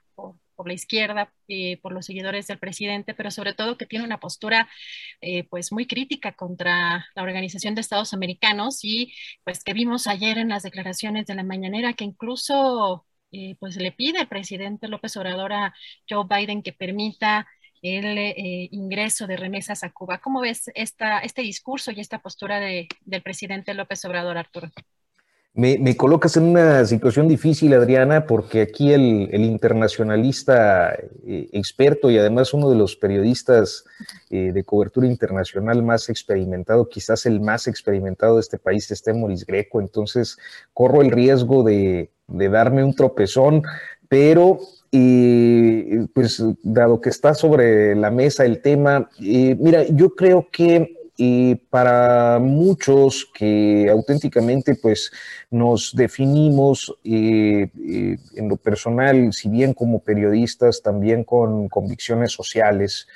[0.62, 4.20] por la izquierda, eh, por los seguidores del presidente, pero sobre todo que tiene una
[4.20, 4.68] postura
[5.20, 9.12] eh, pues muy crítica contra la Organización de Estados Americanos y
[9.44, 13.92] pues que vimos ayer en las declaraciones de la mañanera que incluso eh, pues le
[13.92, 15.74] pide al presidente López Obrador a
[16.08, 17.48] Joe Biden que permita
[17.82, 20.18] el ingreso de remesas a Cuba.
[20.18, 24.70] ¿Cómo ves esta, este discurso y esta postura de, del presidente López Obrador, Arturo?
[25.54, 32.54] Me, colocas en una situación difícil, Adriana, porque aquí el, internacionalista eh, experto y además
[32.54, 33.84] uno de los periodistas
[34.30, 39.44] eh, de cobertura internacional más experimentado, quizás el más experimentado de este país, es Moris
[39.44, 39.82] Greco.
[39.82, 40.38] Entonces,
[40.72, 43.62] corro el riesgo de, darme un tropezón,
[44.08, 44.58] pero
[44.92, 51.54] eh, pues dado que está sobre la mesa el tema, mira, yo creo que y
[51.54, 55.12] para muchos que auténticamente pues
[55.50, 63.06] nos definimos eh, eh, en lo personal, si bien como periodistas, también con convicciones sociales,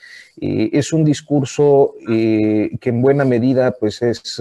[0.41, 4.41] eh, es un discurso que en buena medida pues es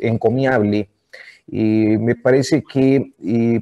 [0.00, 0.88] encomiable.
[1.52, 3.12] Me parece que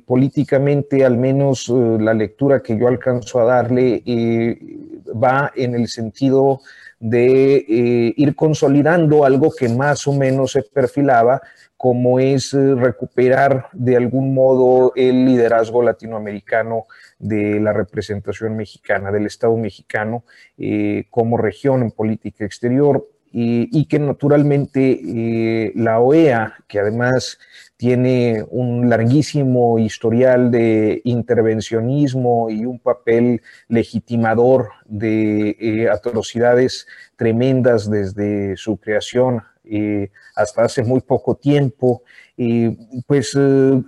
[0.06, 4.02] políticamente, al menos la lectura que yo alcanzo a darle,
[5.14, 6.60] va en el sentido
[7.00, 11.40] de eh, ir consolidando algo que más o menos se perfilaba,
[11.76, 16.86] como es eh, recuperar de algún modo el liderazgo latinoamericano
[17.18, 20.24] de la representación mexicana, del Estado mexicano
[20.56, 27.38] eh, como región en política exterior y, que naturalmente la OEA, que además
[27.78, 38.56] tiene un larguísimo historial de intervencionismo y un papel legitimador de eh, atrocidades tremendas desde
[38.56, 42.02] su creación eh, hasta hace muy poco tiempo,
[42.36, 43.38] eh, pues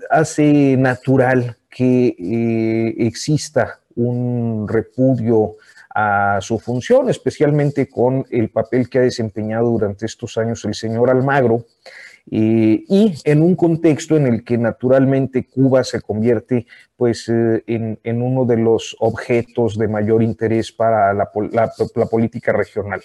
[0.09, 5.57] hace natural que exista un repudio
[5.93, 11.11] a su función, especialmente con el papel que ha desempeñado durante estos años el señor
[11.11, 11.65] Almagro,
[12.27, 12.85] y
[13.25, 18.57] en un contexto en el que naturalmente Cuba se convierte pues, eh, en, uno de
[18.57, 21.31] los objetos de mayor interés para la,
[22.11, 23.01] política regional.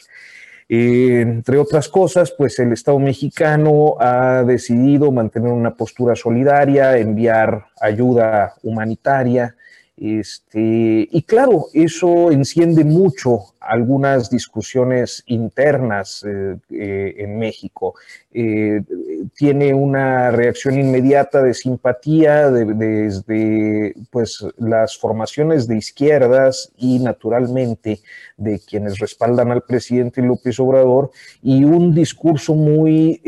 [0.67, 7.65] Eh, entre otras cosas, pues el Estado mexicano ha decidido mantener una postura solidaria, enviar
[7.79, 9.55] ayuda humanitaria,
[9.97, 17.95] este, y claro, eso enciende mucho algunas discusiones internas eh, eh, en México.
[18.31, 18.81] Eh,
[19.35, 28.01] tiene una reacción inmediata de simpatía desde pues, las formaciones de izquierdas y naturalmente
[28.35, 33.21] de quienes respaldan al presidente López Obrador y un discurso muy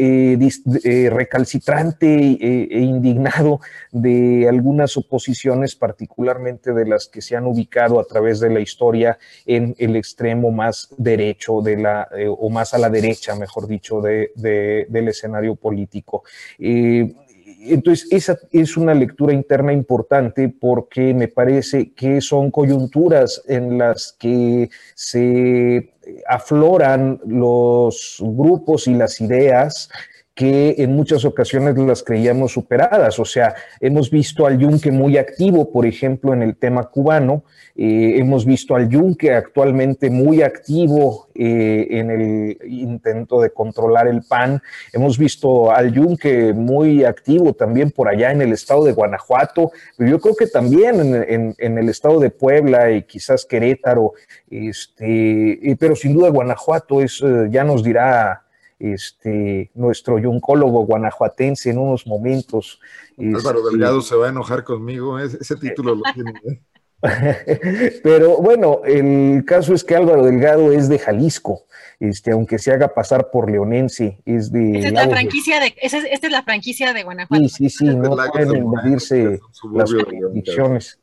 [1.09, 8.39] recalcitrante e indignado de algunas oposiciones, particularmente de las que se han ubicado a través
[8.39, 12.89] de la historia en el extremo más derecho de la, eh, o más a la
[12.89, 16.23] derecha, mejor dicho, de, del escenario político.
[16.57, 24.15] entonces, esa es una lectura interna importante porque me parece que son coyunturas en las
[24.17, 25.93] que se
[26.27, 29.89] afloran los grupos y las ideas
[30.37, 33.17] que en muchas ocasiones las creíamos superadas.
[33.17, 37.43] O sea, hemos visto al Yunque muy activo, por ejemplo, en el tema cubano,
[37.75, 44.21] eh, hemos visto al Yunque actualmente muy activo eh, en el intento de controlar el
[44.21, 44.61] PAN,
[44.93, 50.11] hemos visto al Yunque muy activo también por allá en el estado de Guanajuato, pero
[50.11, 54.13] yo creo que también en, el estado de Puebla y quizás Querétaro,
[54.51, 58.43] este, pero sin duda Guanajuato es, eh, ya nos dirá
[58.79, 62.79] este, nuestro yuncólogo guanajuatense en unos momentos.
[63.17, 66.33] Álvaro este, Delgado se va a enojar conmigo, ese, título lo tiene.
[66.45, 66.61] ¿eh?
[68.03, 71.65] Pero bueno, el caso es que Álvaro Delgado es de Jalisco,
[71.99, 74.77] este, aunque se haga pasar por leonense, es de...
[74.77, 77.47] Esta es la franquicia de, esta es la franquicia de Guanajuato.
[77.49, 79.39] Sí, sí, sí, no pueden invadirse
[79.73, 80.99] las jurisdicciones.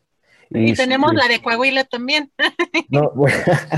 [0.51, 2.31] Y tenemos la de Coahuila también.
[2.91, 3.13] No,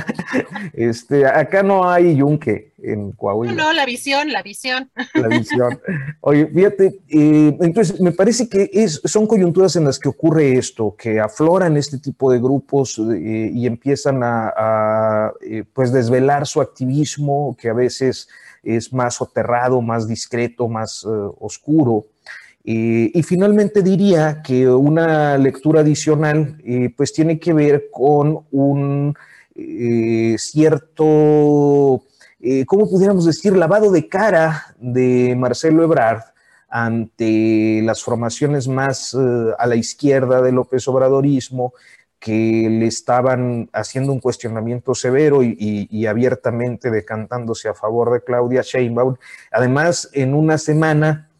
[0.74, 3.54] este, acá no hay yunque en Coahuila.
[3.54, 4.90] No, la visión, la visión.
[5.14, 5.80] La visión.
[6.20, 10.94] Oye, fíjate, eh, entonces me parece que es, son coyunturas en las que ocurre esto,
[10.96, 17.56] que afloran este tipo de grupos eh, y empiezan a, eh, pues desvelar su activismo,
[17.58, 18.28] que a veces
[18.62, 21.04] es más soterrado, más discreto, más
[21.38, 22.04] oscuro.
[22.68, 29.14] Eh, y finalmente diría que una lectura adicional eh, pues tiene que ver con un
[29.54, 31.04] eh, cierto,
[32.66, 36.22] ¿cómo pudiéramos decir?, lavado de cara de Marcelo Ebrard
[36.68, 41.72] ante las formaciones más a la izquierda del López Obradorismo,
[42.18, 49.14] que le estaban haciendo un cuestionamiento severo y, abiertamente decantándose a favor de Claudia Sheinbaum.
[49.52, 51.30] Además, en una semana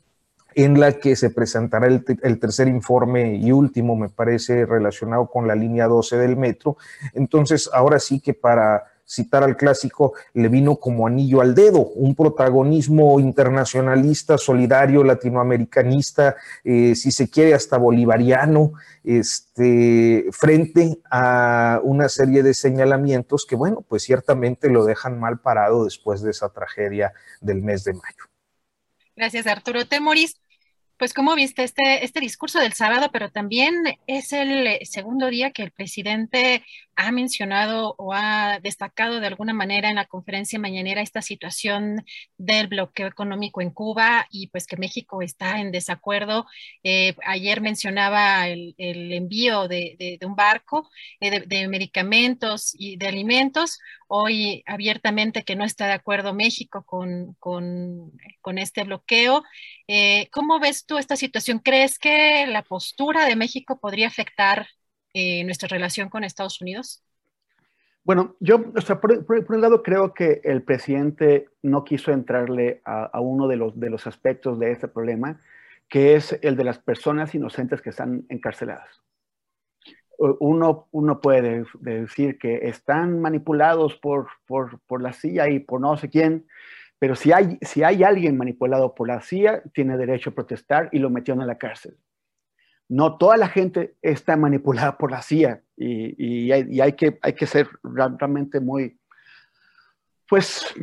[0.56, 5.54] en la que se presentará el, tercer informe y último, me parece, relacionado con la
[5.54, 6.78] línea 12 del metro.
[7.12, 12.14] Entonces, ahora sí que para citar al clásico, le vino como anillo al dedo, un
[12.14, 18.72] protagonismo internacionalista, solidario, latinoamericanista, eh, si se quiere hasta bolivariano,
[19.04, 25.84] este, frente a una serie de señalamientos que, bueno, pues ciertamente lo dejan mal parado
[25.84, 28.24] después de esa tragedia del mes de mayo.
[29.14, 30.36] Gracias, Arturo Temoris.
[30.98, 33.74] Pues como viste este, este discurso del sábado, pero también
[34.06, 36.64] es el segundo día que el presidente
[36.96, 42.04] ha mencionado o ha destacado de alguna manera en la conferencia mañanera esta situación
[42.38, 46.46] del bloqueo económico en Cuba y pues que México está en desacuerdo.
[46.82, 50.88] Eh, ayer mencionaba el, envío de, un barco
[51.20, 53.78] eh, de, medicamentos y de alimentos.
[54.08, 59.42] Hoy abiertamente que no está de acuerdo México con, con, este bloqueo.
[59.88, 61.58] Eh, ¿Cómo ves tú esta situación?
[61.58, 64.66] ¿Crees que la postura de México podría afectar
[65.14, 67.02] eh, nuestra relación con Estados Unidos?
[68.06, 73.56] Bueno, yo, por, un lado, creo que el presidente no quiso entrarle a, uno de
[73.56, 75.40] los, de los aspectos de este problema,
[75.88, 79.05] que es el de las personas inocentes que están encarceladas.
[80.18, 85.96] Uno, uno puede decir que están manipulados por, por, por, la CIA y por no
[85.96, 86.46] sé quién,
[86.98, 90.98] pero si hay, si hay alguien manipulado por la CIA, tiene derecho a protestar y
[90.98, 91.98] lo metieron a la cárcel.
[92.88, 97.68] No toda la gente está manipulada por la CIA y, hay, que, hay que ser
[97.82, 98.98] realmente muy,
[100.28, 100.74] pues,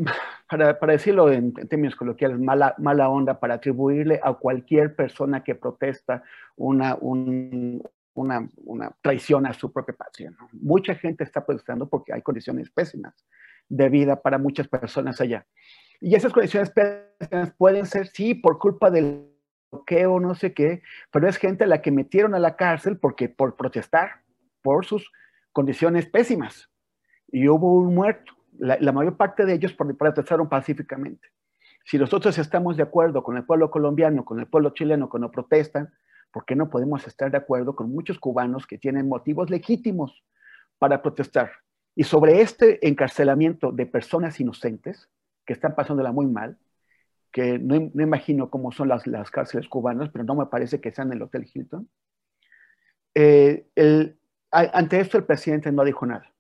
[0.49, 6.23] para, decirlo en, términos coloquiales, mala, mala onda para atribuirle a cualquier persona que protesta
[6.55, 6.95] una,
[8.13, 8.49] una,
[9.01, 10.31] traición a su propia patria.
[10.51, 13.13] Mucha gente está protestando porque hay condiciones pésimas
[13.69, 15.45] de vida para muchas personas allá.
[15.99, 19.29] Y esas condiciones pésimas pueden ser, sí, por culpa del
[20.07, 23.27] o no sé qué, pero es gente a la que metieron a la cárcel porque
[23.27, 24.21] por protestar
[24.61, 25.11] por sus
[25.51, 26.69] condiciones pésimas.
[27.27, 28.33] Y hubo un muerto.
[28.59, 31.29] La, mayor parte de ellos protestaron pacíficamente.
[31.85, 35.91] Si nosotros estamos de acuerdo con el pueblo colombiano, con el pueblo chileno, cuando protestan,
[36.33, 40.23] ¿por qué no podemos estar de acuerdo con muchos cubanos que tienen motivos legítimos
[40.79, 41.51] para protestar?
[41.95, 45.09] Y sobre este encarcelamiento de personas inocentes
[45.45, 46.57] que están pasándola muy mal,
[47.31, 51.13] que no, imagino cómo son las, las, cárceles cubanas, pero no me parece que sean
[51.13, 51.87] el Hotel Hilton.
[53.13, 53.67] Eh,
[54.51, 56.33] ante esto el presidente no dijo nada.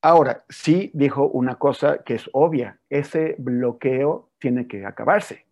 [0.00, 5.44] Ahora, sí dijo una cosa que es obvia, ese bloqueo tiene que acabarse.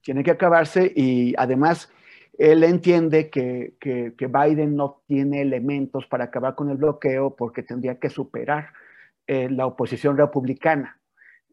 [0.00, 1.92] Tiene que acabarse y además
[2.38, 7.98] él entiende que, que, Biden no tiene elementos para acabar con el bloqueo porque tendría
[7.98, 8.68] que superar
[9.26, 11.00] eh, la oposición republicana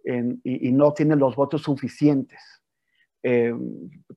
[0.06, 2.40] y, no tiene los votos suficientes.
[3.24, 3.52] Eh,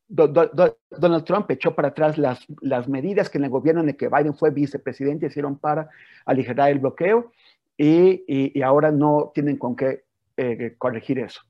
[0.06, 4.10] Donald Trump echó para atrás las, las, medidas que en el gobierno en el que
[4.10, 5.88] Biden fue vicepresidente hicieron para
[6.26, 7.32] aligerar el bloqueo
[7.78, 10.04] y, ahora no tienen con qué
[10.36, 11.40] eh, corregir eso.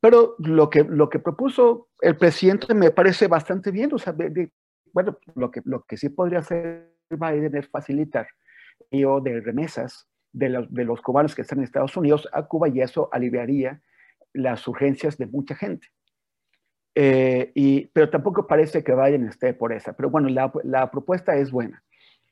[0.00, 3.92] Pero lo que, lo que propuso el presidente me parece bastante bien.
[3.92, 4.14] O sea,
[4.92, 8.28] bueno, lo que, lo que sí podría hacer Biden es facilitar
[8.90, 12.68] el de remesas de los, de los cubanos que están en Estados Unidos a Cuba
[12.68, 13.80] y eso aliviaría
[14.32, 15.88] las urgencias de mucha gente.
[16.94, 19.94] Eh, y, pero tampoco parece que Biden esté por esa.
[19.94, 21.82] Pero bueno, la, la, propuesta es buena.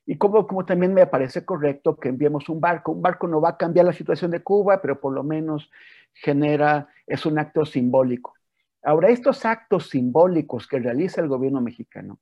[0.07, 2.93] Y como, como también me parece correcto que enviemos un barco.
[2.93, 5.69] Un barco no va a cambiar la situación de Cuba, pero por lo menos
[6.15, 8.35] genera, es un acto simbólico.
[8.83, 12.21] Ahora, estos actos simbólicos que realiza el gobierno mexicano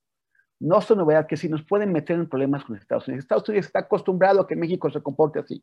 [0.61, 3.25] no son novedad que si nos pueden meter en problemas con Estados Unidos.
[3.25, 5.63] Estados Unidos está acostumbrado a que México se comporte así.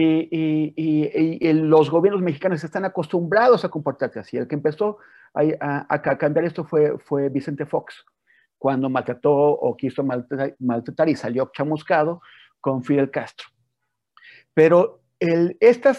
[0.00, 4.36] Y, los gobiernos mexicanos están acostumbrados a comportarse así.
[4.36, 4.98] El que empezó
[5.34, 8.04] a, a, cambiar esto fue, Vicente Fox,
[8.56, 12.22] cuando maltrató o quiso maltratar, y salió chamuscado
[12.60, 13.48] con Fidel Castro.
[14.54, 15.94] Pero esta,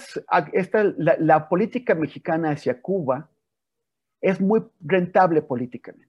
[0.98, 3.30] la, política mexicana hacia Cuba
[4.22, 6.08] es muy rentable políticamente.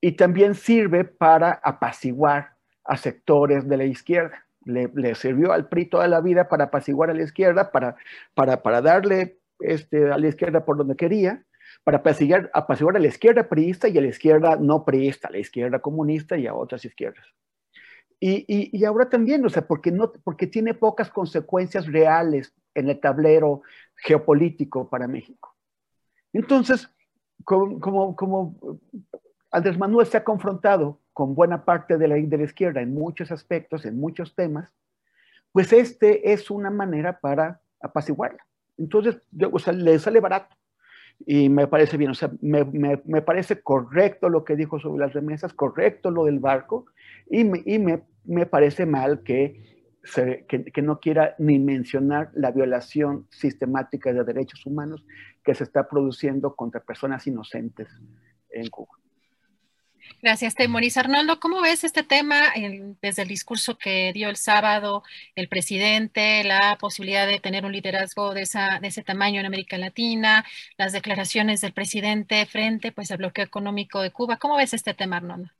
[0.00, 6.08] Y también sirve para apaciguar a sectores de la izquierda le, sirvió al PRI toda
[6.08, 7.96] la vida para apaciguar a la izquierda, para,
[8.34, 11.44] para, para darle este, a la izquierda por donde quería,
[11.84, 15.38] para apaciguar, apaciguar a la izquierda priista y a la izquierda no priista, a la
[15.38, 17.26] izquierda comunista y a otras izquierdas.
[18.20, 22.98] Y, y, ahora también, o sea, porque, no, porque tiene pocas consecuencias reales en el
[22.98, 23.60] tablero
[23.96, 25.54] geopolítico para México.
[26.32, 26.88] Entonces,
[27.44, 28.56] como, como
[29.50, 33.30] Andrés Manuel se ha confrontado con buena parte de la, de la izquierda en muchos
[33.30, 34.70] aspectos, en muchos temas,
[35.52, 38.44] pues este es una manera para apaciguarla.
[38.76, 39.16] Entonces,
[39.52, 40.54] o sea, le sale barato
[41.24, 45.06] y me parece bien, o sea, me, me, me, parece correcto lo que dijo sobre
[45.06, 46.86] las remesas, correcto lo del barco,
[47.30, 52.50] y me, y me, parece mal que, se, que, que, no quiera ni mencionar la
[52.50, 55.06] violación sistemática de derechos humanos
[55.44, 57.88] que se está produciendo contra personas inocentes
[58.50, 59.03] en Cuba.
[60.22, 60.96] Gracias, Temoris.
[60.96, 65.02] Arnoldo, ¿cómo ves este tema el, desde el discurso que dio el sábado
[65.34, 69.76] el presidente, la posibilidad de tener un liderazgo de, esa, de ese tamaño en América
[69.76, 70.44] Latina,
[70.78, 74.38] las declaraciones del presidente frente pues, al bloqueo económico de Cuba?
[74.38, 75.50] ¿Cómo ves este tema, Arnoldo?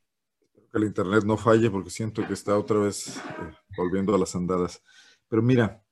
[0.73, 4.35] Que el Internet no falle porque siento que está otra vez eh, volviendo a las
[4.35, 4.83] andadas.
[5.29, 5.83] Pero mira,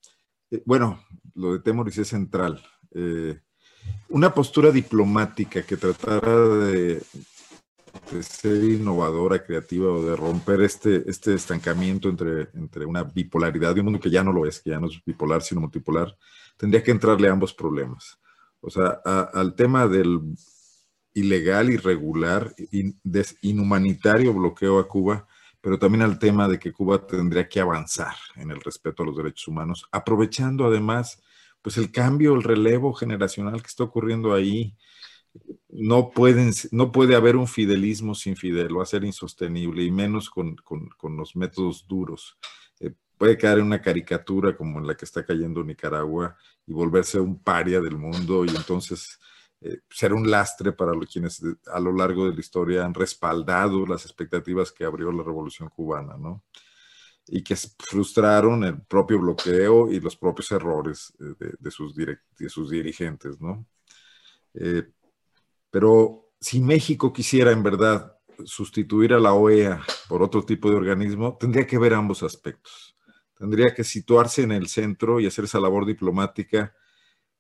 [0.51, 2.65] eh, bueno, lo de Temoris es central.
[2.95, 3.39] Eh,
[4.09, 7.03] una postura diplomática que tratara de
[8.13, 13.81] de ser innovadora, creativa o de romper este, este estancamiento entre, entre una bipolaridad y
[13.81, 16.17] un mundo que ya no lo es, que ya no es bipolar, sino multipolar,
[16.57, 18.19] tendría que entrarle a ambos problemas.
[18.61, 20.21] O sea, a, al tema del
[21.15, 22.99] ilegal, irregular, in,
[23.43, 25.27] inhumanitario bloqueo a Cuba,
[25.61, 29.17] pero también al tema de que Cuba tendría que avanzar en el respeto a los
[29.17, 31.23] derechos humanos, aprovechando además
[31.63, 34.75] pues el cambio, el relevo generacional que está ocurriendo ahí,
[35.69, 40.31] no, pueden, no puede haber un fidelismo sin Fidel, va a ser insostenible y menos
[40.31, 42.39] con, con, los métodos duros.
[42.81, 47.19] Eh, puede caer en una caricatura como en la que está cayendo Nicaragua y volverse
[47.19, 49.19] un paria del mundo y entonces
[49.63, 53.87] eh, ser un lastre para los, quienes a lo largo de la historia han respaldado
[53.87, 56.45] las expectativas que abrió la revolución cubana, ¿no?
[57.29, 62.19] Y que frustraron el propio bloqueo y los propios errores eh, de, sus, de
[62.49, 63.65] sus dirigentes, ¿no?
[65.73, 71.39] Pero si México quisiera en verdad sustituir a la OEA por otro tipo de organismo,
[71.41, 72.95] tendría que ver ambos aspectos.
[73.39, 76.75] Tendría que situarse en el centro y hacer esa labor diplomática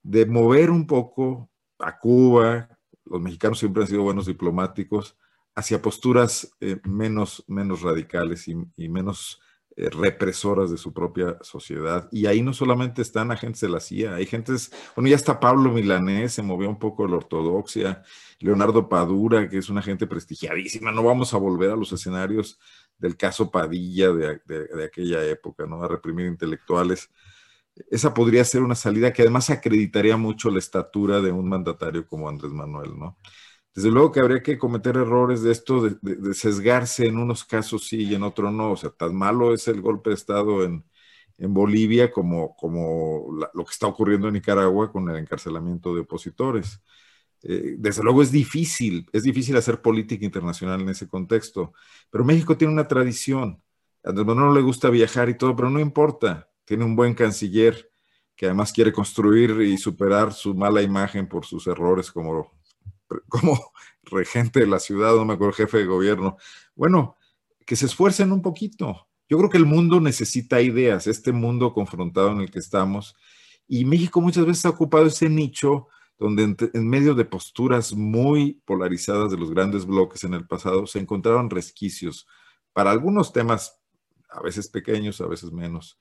[0.02, 2.70] de mover un poco a Cuba,
[3.04, 5.18] los mexicanos siempre han sido buenos diplomáticos,
[5.54, 9.42] hacia posturas eh, menos, menos radicales y, y menos
[9.74, 12.06] eh, represoras de su propia sociedad.
[12.12, 15.72] Y ahí no solamente están agentes de la CIA, hay gentes, bueno, ya está Pablo
[15.72, 18.02] Milanés, se movió un poco de la ortodoxia,
[18.38, 22.58] Leonardo Padura, que es una gente prestigiadísima, no vamos a volver a los escenarios
[22.98, 25.82] del caso Padilla de, de, de aquella época, ¿no?
[25.82, 27.10] A reprimir intelectuales.
[27.90, 32.28] Esa podría ser una salida que además acreditaría mucho la estatura de un mandatario como
[32.28, 33.16] Andrés Manuel, ¿no?
[33.74, 37.86] Desde luego que habría que cometer errores de esto, de, de, sesgarse en unos casos
[37.88, 38.72] sí y en otros no.
[38.72, 40.84] O sea, tan malo es el golpe de Estado en,
[41.38, 46.80] en Bolivia como, como lo que está ocurriendo en Nicaragua con el encarcelamiento de opositores.
[47.42, 51.72] Eh, desde luego es difícil, es difícil hacer política internacional en ese contexto,
[52.10, 53.62] pero México tiene una tradición.
[54.04, 56.48] A Andrés Manuel no le gusta viajar y todo, pero no importa.
[56.64, 57.90] Tiene un buen canciller
[58.36, 62.52] que además quiere construir y superar su mala imagen por sus errores como
[63.28, 66.36] como regente de la ciudad, no me acuerdo, jefe de gobierno.
[66.74, 67.16] Bueno,
[67.66, 69.08] que se esfuercen un poquito.
[69.28, 73.14] Yo creo que el mundo necesita ideas, este mundo confrontado en el que estamos.
[73.66, 75.88] Y México muchas veces ha ocupado ese nicho
[76.18, 80.86] donde en, en, medio de posturas muy polarizadas de los grandes bloques en el pasado
[80.86, 82.26] se encontraron resquicios
[82.72, 83.80] para algunos temas,
[84.30, 85.98] a veces pequeños, a veces menos,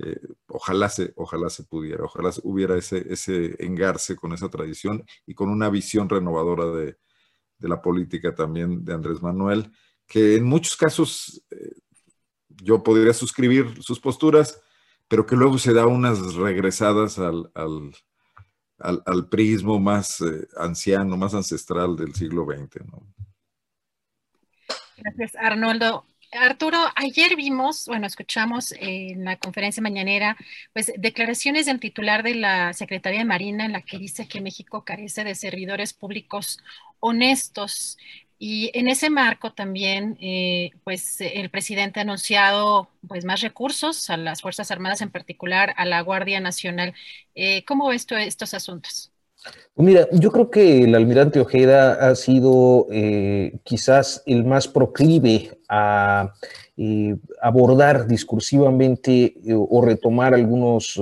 [0.00, 5.34] eh, ojalá, se, ojalá se pudiera, ojalá hubiera ese, ese engarce con esa tradición y
[5.34, 6.96] con una visión renovadora de,
[7.60, 9.72] la política también de Andrés Manuel,
[10.06, 11.76] que en muchos casos eh,
[12.48, 14.60] yo podría suscribir sus posturas,
[15.08, 17.50] pero que luego se da unas regresadas al,
[18.78, 22.84] al, prismo más eh, anciano, más ancestral del siglo XX.
[24.96, 26.06] Gracias, Arnoldo.
[26.34, 30.36] Arturo, ayer vimos, bueno, escuchamos en la conferencia mañanera,
[30.72, 34.84] pues declaraciones del titular de la Secretaría de Marina en la que dice que México
[34.84, 36.58] carece de servidores públicos
[37.00, 37.98] honestos.
[38.38, 44.16] Y en ese marco también, eh, pues el presidente ha anunciado pues, más recursos a
[44.16, 46.94] las Fuerzas Armadas, en particular a la Guardia Nacional.
[47.34, 49.12] Eh, ¿Cómo ves tú estos asuntos?
[49.76, 56.32] Mira, yo creo que el almirante Ojeda ha sido eh, quizás el más proclive a
[57.40, 61.00] abordar discursivamente o retomar algunos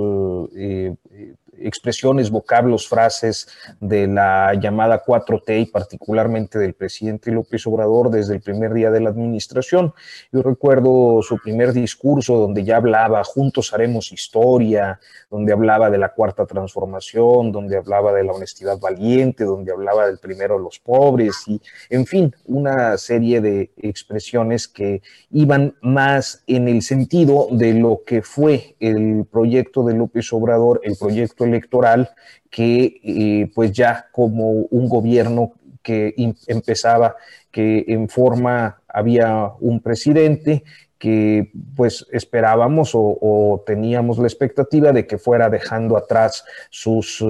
[1.63, 3.47] expresiones, vocablos, frases
[3.79, 8.99] de la llamada 4T y particularmente del presidente López Obrador desde el primer día de
[8.99, 9.93] la administración.
[10.31, 14.99] Yo recuerdo su primer discurso donde ya hablaba, juntos haremos historia,
[15.29, 20.19] donde hablaba de la cuarta transformación, donde hablaba de la honestidad valiente, donde hablaba del
[20.19, 25.01] primero de los pobres y, en fin, una serie de expresiones que
[25.31, 30.95] iban más en el sentido de lo que fue el proyecto de López Obrador, el
[30.97, 32.09] proyecto electoral
[32.49, 36.13] que eh, pues ya como un gobierno que
[36.47, 37.15] empezaba,
[37.51, 40.63] que en forma había un presidente
[40.97, 47.21] que pues esperábamos o, teníamos la expectativa de que fuera dejando atrás sus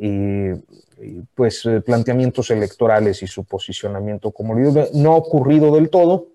[0.00, 0.56] eh,
[1.34, 4.90] pues planteamientos electorales y su posicionamiento como líder.
[4.94, 6.28] No ha ocurrido del todo,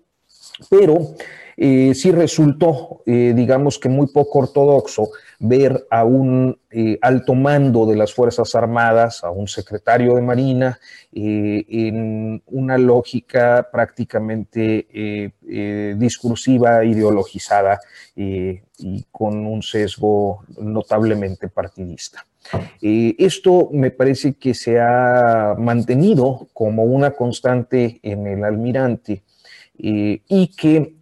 [0.68, 1.14] pero
[1.60, 5.10] eh, sí resultó, eh, digamos que muy poco ortodoxo,
[5.40, 10.78] ver a un eh, alto mando de las Fuerzas Armadas, a un secretario de Marina,
[11.12, 15.32] en una lógica prácticamente
[15.96, 17.80] discursiva, ideologizada
[18.14, 18.60] y
[19.10, 22.24] con un sesgo notablemente partidista.
[22.80, 29.22] esto me parece que se ha mantenido como una constante en el almirante
[29.76, 30.94] y que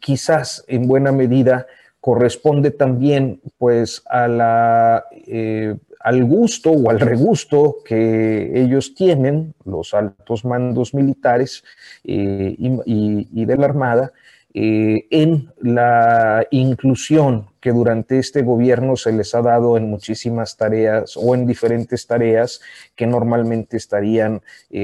[0.00, 1.66] quizás en buena medida
[2.04, 9.94] corresponde también pues a la, eh, al gusto o al regusto que ellos tienen, los
[9.94, 11.64] altos mandos militares
[12.04, 14.12] eh, y, de la Armada,
[14.52, 21.16] eh, en la inclusión que durante este gobierno se les ha dado en muchísimas tareas
[21.16, 22.60] o en diferentes tareas
[22.94, 24.42] que normalmente estarían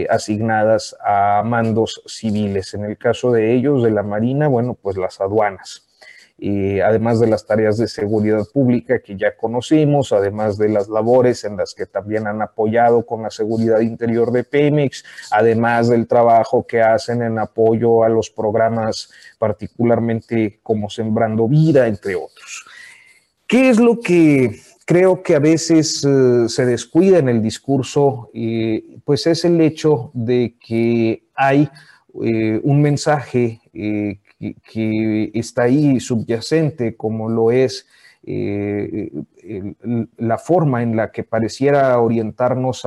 [0.08, 2.72] asignadas a mandos civiles.
[2.72, 5.89] En el caso de ellos, de la Marina, bueno, pues las aduanas.
[6.84, 11.57] Además de las tareas de seguridad pública que ya conocimos, además de las labores en
[11.57, 16.80] las que también han apoyado con la seguridad interior de Pemex, además del trabajo que
[16.80, 22.64] hacen en apoyo a los programas particularmente como Sembrando Vida, entre otros.
[23.47, 28.30] ¿Qué es lo que creo que a veces eh, se descuida en el discurso?
[29.05, 31.68] pues es el hecho de que hay
[32.22, 34.20] eh, un mensaje eh,
[34.62, 37.86] que, está ahí subyacente, como lo es
[40.16, 42.86] la forma en la que pareciera orientarnos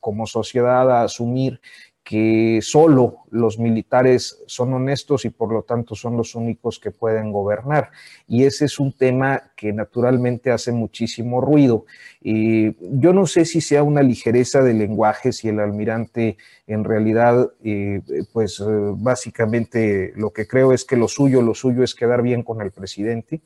[0.00, 1.60] como sociedad a asumir
[2.04, 7.32] que solo los militares son honestos y por lo tanto son los únicos que pueden
[7.32, 7.90] gobernar.
[8.28, 11.86] Y ese es un tema que naturalmente hace muchísimo ruido.
[12.20, 16.36] Y yo no sé si sea una ligereza de lenguaje, si el almirante
[16.66, 18.02] en realidad, eh,
[18.34, 22.42] pues eh, básicamente lo que creo es que lo suyo, lo suyo es quedar bien
[22.42, 23.40] con el presidente.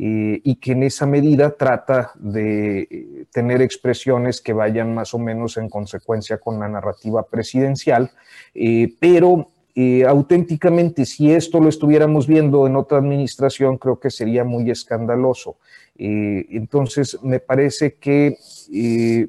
[0.00, 5.18] Eh, y que en esa medida trata de eh, tener expresiones que vayan más o
[5.18, 8.12] menos en consecuencia con la narrativa presidencial,
[8.54, 9.50] eh, pero
[10.08, 15.58] auténticamente si esto lo estuviéramos viendo en otra administración, creo que sería muy escandaloso.
[15.96, 18.38] entonces, me parece que,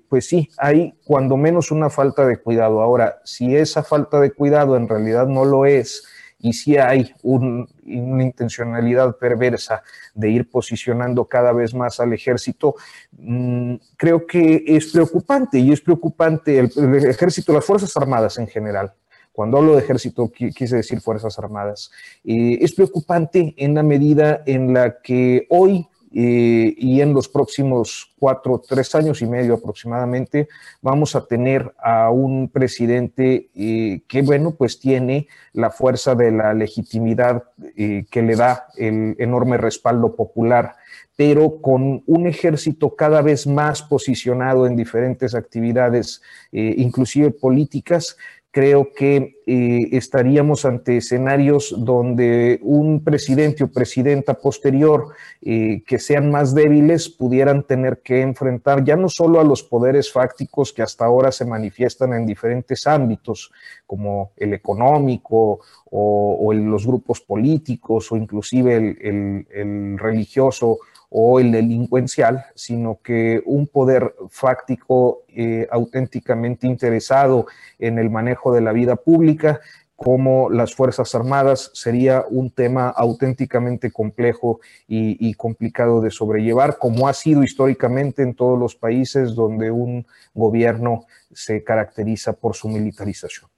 [0.09, 2.81] pues sí, hay cuando menos una falta de cuidado.
[2.81, 6.03] Ahora, si esa falta de cuidado en realidad no lo es,
[6.39, 9.83] y si hay una intencionalidad perversa
[10.13, 12.75] de ir posicionando cada vez más al ejército,
[13.11, 16.71] mm, creo que es preocupante y es preocupante el,
[17.05, 18.93] ejército, las Fuerzas Armadas en general.
[19.33, 21.91] Cuando hablo de ejército, quise decir Fuerzas Armadas.
[22.23, 28.61] es preocupante en la medida en la que hoy eh, y en los próximos cuatro,
[28.67, 30.47] tres años y medio aproximadamente,
[30.81, 36.53] vamos a tener a un presidente eh, que, bueno, pues tiene la fuerza de la
[36.53, 37.43] legitimidad
[37.77, 40.75] eh, que le da el enorme respaldo popular
[41.15, 46.21] pero con un ejército cada vez más posicionado en diferentes actividades,
[46.53, 48.15] inclusive políticas,
[48.51, 56.31] creo que eh, estaríamos ante escenarios donde un presidente o presidenta posterior eh, que sean
[56.31, 61.05] más débiles pudieran tener que enfrentar ya no solo a los poderes fácticos que hasta
[61.05, 63.51] ahora se manifiestan en diferentes ámbitos,
[63.85, 65.59] como el económico
[65.91, 70.79] o, los grupos políticos o inclusive el religioso
[71.09, 77.47] o el delincuencial, sino que un poder fáctico eh, auténticamente interesado
[77.79, 79.59] en el manejo de la vida pública,
[79.95, 87.13] como las Fuerzas Armadas, sería un tema auténticamente complejo y complicado de sobrellevar, como ha
[87.13, 93.49] sido históricamente en todos los países donde un gobierno se caracteriza por su militarización.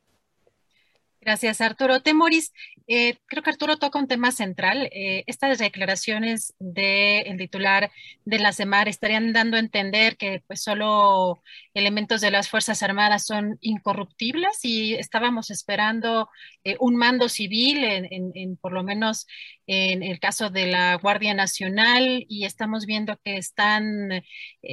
[1.23, 2.01] Gracias, Arturo.
[2.01, 2.51] Temoris,
[2.87, 4.89] eh, creo que Arturo toca un tema central.
[4.91, 7.91] Eh, estas declaraciones del titular
[8.25, 11.43] de la CEMAR estarían dando a entender que pues solo
[11.75, 16.27] elementos de las Fuerzas Armadas son incorruptibles y estábamos esperando
[16.63, 19.27] eh, un mando civil en, por lo menos
[19.73, 24.23] en el caso de la Guardia Nacional y estamos viendo que están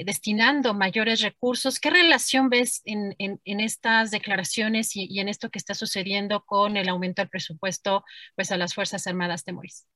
[0.05, 1.79] destinando mayores recursos.
[1.79, 6.45] ¿Qué relación ves en, estas declaraciones y en esto que está sucediendo?
[6.47, 9.87] con el aumento del presupuesto pues, a las Fuerzas Armadas de Moris?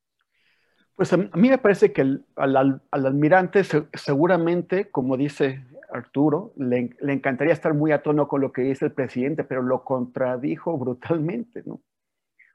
[0.95, 2.03] Pues a mí me parece que
[2.37, 3.63] al, almirante
[3.95, 8.93] seguramente, como dice Arturo, le, encantaría estar muy a tono con lo que dice el
[8.93, 11.81] presidente, pero lo contradijo brutalmente, ¿no?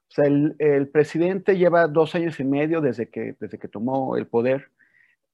[0.10, 4.28] O sea, el, presidente lleva dos años y medio desde que, desde que tomó el
[4.28, 4.72] poder,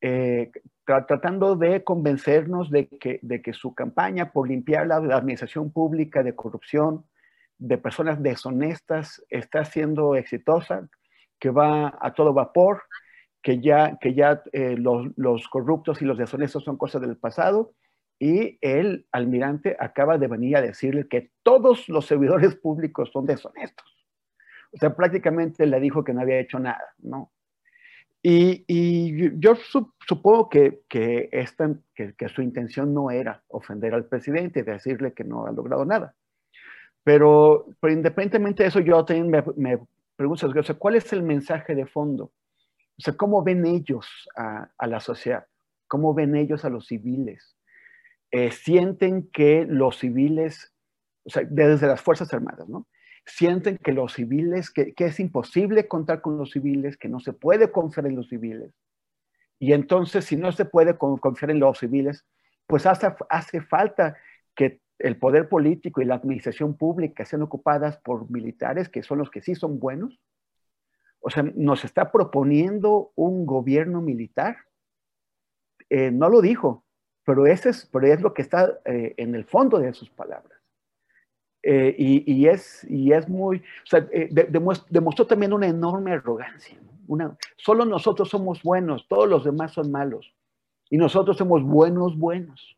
[0.01, 0.51] eh,
[0.85, 6.35] tratando de convencernos de que, de que su campaña por limpiar la administración pública de
[6.35, 7.05] corrupción,
[7.57, 10.89] de personas deshonestas está siendo exitosa,
[11.39, 12.83] que va a todo vapor,
[13.41, 17.73] que ya, que ya eh, los, corruptos y los deshonestos son cosas del pasado,
[18.19, 24.02] y el almirante acaba de venir a decirle que todos los servidores públicos son deshonestos.
[24.73, 27.31] O sea, prácticamente le dijo que no había hecho nada, ¿no?
[28.25, 29.55] Y, yo
[30.07, 30.81] supongo que,
[31.31, 36.15] esta, que, su intención no era ofender al presidente, decirle que no ha logrado nada.
[37.03, 39.77] Pero, pero independientemente de eso, yo también me,
[40.15, 40.49] pregunto,
[40.79, 42.31] ¿cuál es el mensaje de fondo?
[42.97, 44.07] O sea, ¿cómo ven ellos
[44.37, 45.45] a, a la sociedad?
[45.87, 47.57] ¿Cómo ven ellos a los civiles?
[48.31, 50.73] Eh, sienten que los civiles,
[51.25, 52.87] o sea, desde las Fuerzas Armadas, ¿no?
[53.25, 57.33] Sienten que los civiles, que, que es imposible contar con los civiles, que no se
[57.33, 58.73] puede confiar en los civiles.
[59.59, 62.25] Y entonces, si no se puede confiar en los civiles,
[62.67, 64.17] pues hace, hace falta
[64.55, 69.29] que el poder político y la administración pública sean ocupadas por militares, que son los
[69.29, 70.19] que sí son buenos.
[71.19, 74.57] O sea, nos está proponiendo un gobierno militar.
[75.89, 76.85] Eh, no lo dijo,
[77.25, 80.59] pero, ese es, pero es lo que está eh, en el fondo de sus palabras.
[81.65, 84.05] Eh, y, es, y es muy, o sea,
[84.89, 86.77] demostró también una enorme arrogancia.
[87.07, 90.33] Una, solo nosotros somos buenos, todos los demás son malos.
[90.89, 92.75] Y nosotros somos buenos, buenos.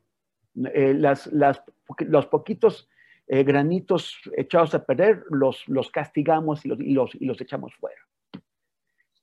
[0.54, 1.64] las, las
[2.00, 2.88] los poquitos
[3.28, 8.00] eh, granitos echados a perder los, los castigamos y los, y los, echamos fuera.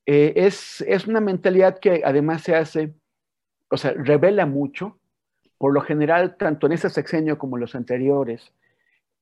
[0.07, 2.95] Eh, es, es, una mentalidad que además se hace,
[3.69, 4.99] o sea, revela mucho.
[5.57, 8.53] Por lo general, tanto en ese sexenio como en los anteriores,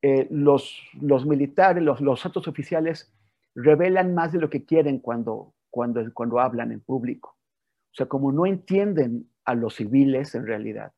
[0.03, 3.12] eh, los, los, militares, los, los altos oficiales
[3.55, 7.36] revelan más de lo que quieren cuando, cuando, cuando hablan en público.
[7.92, 10.92] O sea, como no entienden a los civiles en realidad,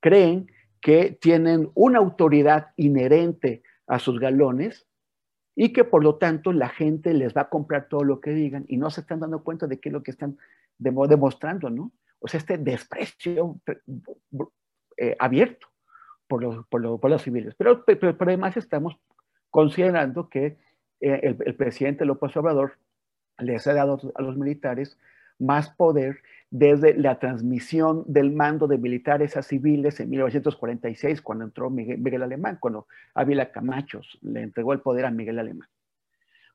[0.00, 4.86] creen que tienen una autoridad inherente a sus galones
[5.56, 8.64] y que por lo tanto la gente les va a comprar todo lo que digan
[8.68, 10.38] y no se están dando cuenta de qué es lo que están
[10.78, 11.90] demostrando, ¿no?
[12.20, 13.60] O sea, este desprecio
[14.96, 15.66] eh, abierto
[16.28, 17.54] por los, por, los, civiles.
[17.56, 18.96] Pero, pero, además estamos
[19.50, 20.58] considerando que
[21.00, 22.78] eh, el, presidente López Obrador
[23.38, 24.98] les ha dado a los militares
[25.38, 26.18] más poder
[26.50, 32.58] desde la transmisión del mando de militares a civiles en 1946, cuando entró Miguel, Alemán,
[32.60, 35.68] cuando Ávila Camacho le entregó el poder a Miguel Alemán.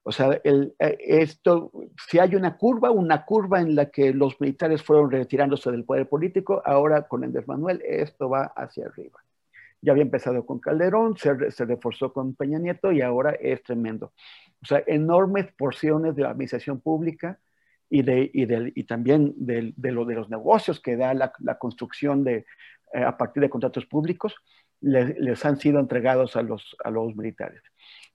[0.05, 1.71] O sea, eh, esto,
[2.09, 6.09] si hay una curva, una curva en la que los militares fueron retirándose del poder
[6.09, 9.22] político, ahora con Andrés Manuel esto va hacia arriba.
[9.83, 14.13] Ya había empezado con Calderón, se, reforzó con Peña Nieto y ahora es tremendo.
[14.61, 17.39] O sea, enormes porciones de la administración pública
[17.89, 22.45] y, de, y, también de, lo, de los negocios que da la, construcción de,
[22.93, 24.33] eh, a partir de contratos públicos,
[24.79, 27.61] les han sido entregados a los, a los militares.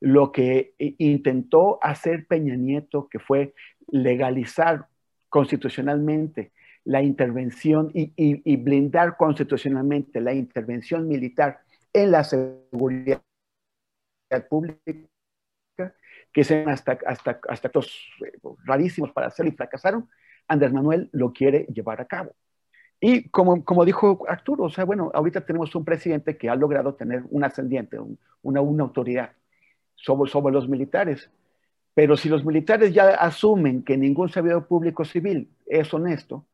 [0.01, 3.55] Lo que intentó hacer Peña Nieto, que fue
[3.89, 4.87] legalizar
[5.29, 6.53] constitucionalmente
[6.89, 11.61] la intervención y, blindar constitucionalmente la intervención militar
[11.93, 13.21] en la seguridad
[14.49, 14.81] pública,
[16.33, 18.33] que sean hasta, hasta, hasta actos eh,
[18.65, 20.09] rarísimos para hacerlo y fracasaron,
[20.47, 22.35] Andrés Manuel lo quiere llevar a cabo.
[22.99, 26.95] Y como, como dijo Arturo, o sea, bueno, ahorita tenemos un presidente que ha logrado
[26.95, 27.99] tener un ascendiente,
[28.41, 29.33] una, una autoridad
[29.95, 31.31] sobre, sobre los militares.
[31.93, 36.47] Pero si los militares ya asumen que ningún servidor público civil es honesto,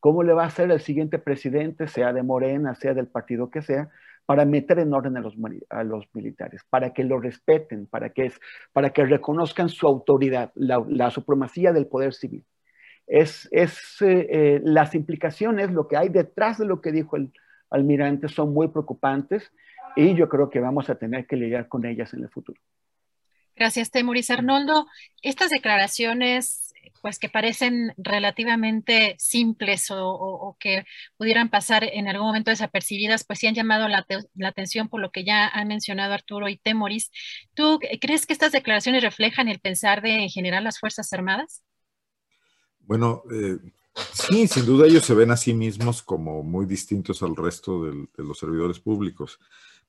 [0.00, 3.62] ¿cómo le va a hacer el siguiente presidente, sea de Morena, sea del partido que
[3.62, 3.90] sea,
[4.26, 5.34] para meter en orden a los,
[5.70, 8.40] a los militares, para que lo respeten, para que, es,
[8.72, 12.44] para que reconozcan su autoridad, la, la supremacía del poder civil?
[13.06, 17.32] Es, es eh, eh, las implicaciones, lo que hay detrás de lo que dijo el
[17.70, 19.52] almirante son muy preocupantes
[19.94, 22.60] y yo creo que vamos a tener que lidiar con ellas en el futuro.
[23.54, 24.30] Gracias, Temuris.
[24.30, 24.86] Arnoldo,
[25.22, 26.65] estas declaraciones,
[27.02, 30.84] pues que parecen relativamente simples o, que
[31.16, 34.06] pudieran pasar en algún momento desapercibidas, pues sí han llamado la,
[34.44, 37.10] atención por lo que ya han mencionado Arturo y Temoris.
[37.54, 41.62] ¿Tú crees que estas declaraciones reflejan el pensar de en general las Fuerzas Armadas?
[42.80, 43.58] Bueno, eh,
[44.12, 48.24] sí, sin duda ellos se ven a sí mismos como muy distintos al resto de
[48.24, 49.38] los servidores públicos,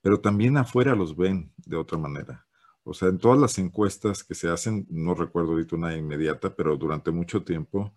[0.01, 2.47] pero también afuera los ven de otra manera.
[2.87, 6.77] O sea, en todas las encuestas que se hacen, no recuerdo ahorita una inmediata, pero
[6.77, 7.93] durante mucho tiempo,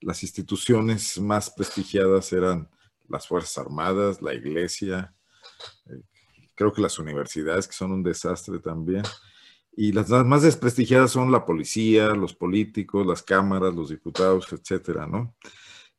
[0.00, 2.68] las instituciones más prestigiadas eran
[3.08, 5.14] las Fuerzas Armadas, la Iglesia,
[5.86, 6.02] eh,
[6.56, 9.04] creo que las universidades, que son un desastre también.
[9.76, 15.36] Y las más desprestigiadas son la policía, los políticos, las cámaras, los diputados, etcétera, ¿no?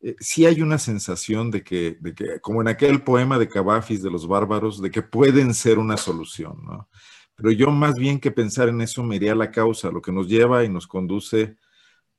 [0.02, 4.04] Eh, sí hay una sensación de que, de que, como en aquel poema de Cavafis
[4.04, 6.89] de los bárbaros, de que pueden ser una solución, ¿no?
[7.36, 10.12] Pero yo más bien que pensar en eso me iría a la causa, lo que
[10.12, 11.58] nos lleva y nos conduce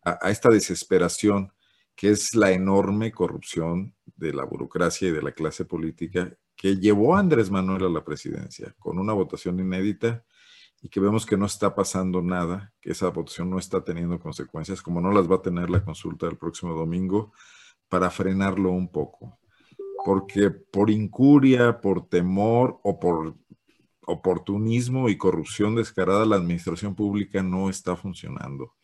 [0.02, 1.52] a, esta desesperación,
[1.94, 7.16] que es la enorme corrupción de la burocracia y de la clase política que llevó
[7.16, 10.24] a Andrés Manuel a la presidencia con una votación inédita
[10.82, 14.82] y que vemos que no está pasando nada, que esa votación no está teniendo consecuencias,
[14.82, 17.32] como no las va a tener la consulta del próximo domingo,
[17.88, 19.38] para frenarlo un poco.
[20.04, 23.34] Porque por incuria, por temor o por
[24.06, 28.74] oportunismo y corrupción descarada, la administración pública no está funcionando.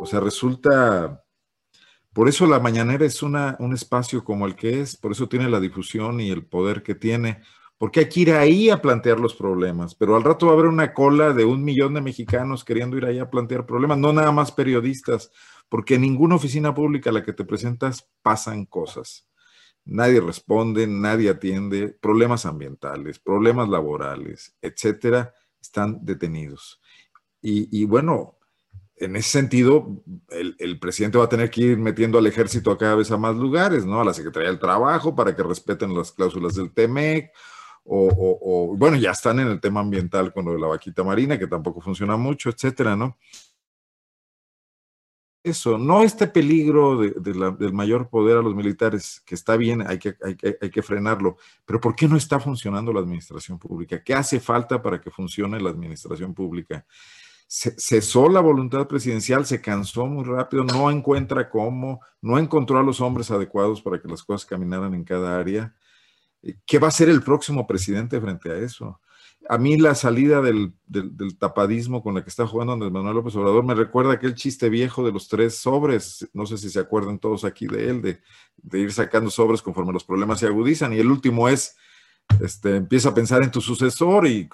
[0.00, 1.24] O sea, resulta,
[2.12, 5.48] por eso la mañanera es una, un espacio como el que es, por eso tiene
[5.48, 7.40] la difusión y el poder que tiene,
[7.78, 10.66] porque hay que ir ahí a plantear los problemas, pero al rato va a haber
[10.66, 14.32] una cola de un millón de mexicanos queriendo ir ahí a plantear problemas, no nada
[14.32, 15.30] más periodistas,
[15.68, 19.26] porque en ninguna oficina pública a la que te presentas pasan cosas
[19.84, 26.80] nadie responde, nadie atiende, problemas ambientales, problemas laborales, etcétera, están detenidos.
[27.44, 28.38] Y, bueno,
[28.96, 32.94] en ese sentido, el, presidente va a tener que ir metiendo al ejército a cada
[32.94, 34.00] vez a más lugares, ¿no?
[34.00, 37.32] A la Secretaría del Trabajo para que respeten las cláusulas del TEMEC,
[37.84, 38.08] o,
[38.40, 41.48] o, bueno, ya están en el tema ambiental con lo de la vaquita marina, que
[41.48, 43.18] tampoco funciona mucho, etcétera, ¿no?
[45.44, 50.14] Eso, no este peligro del mayor poder a los militares, que está bien, hay que,
[50.22, 54.02] hay, que, frenarlo, pero ¿por qué no está funcionando la administración pública?
[54.04, 56.86] ¿Qué hace falta para que funcione la administración pública?
[57.54, 63.02] cesó la voluntad presidencial, se cansó muy rápido, no encuentra cómo, no encontró a los
[63.02, 65.74] hombres adecuados para que las cosas caminaran en cada área.
[66.64, 69.02] ¿Qué va a hacer el próximo presidente frente a eso?
[69.48, 70.74] A mí la salida del,
[71.38, 75.04] tapadismo con la que está jugando Andrés Manuel López Obrador me recuerda aquel chiste viejo
[75.04, 78.92] de los tres sobres, no sé si se acuerdan todos aquí de él, de, ir
[78.92, 81.76] sacando sobres conforme los problemas se agudizan, y el último es,
[82.40, 84.48] este, empieza a pensar en tu sucesor y,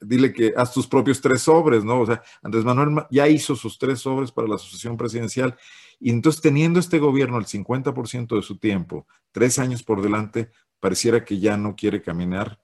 [0.00, 2.00] dile que haz tus propios tres sobres, ¿no?
[2.00, 5.56] O sea, Andrés Manuel ya hizo sus tres sobres para la sucesión presidencial,
[6.00, 10.50] y entonces teniendo este gobierno el 50% de su tiempo, tres años por delante,
[10.80, 12.58] pareciera que ya no quiere caminar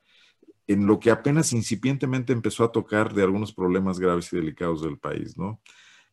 [0.72, 4.98] en lo que apenas incipientemente empezó a tocar de algunos problemas graves y delicados del
[4.98, 5.60] país, ¿no?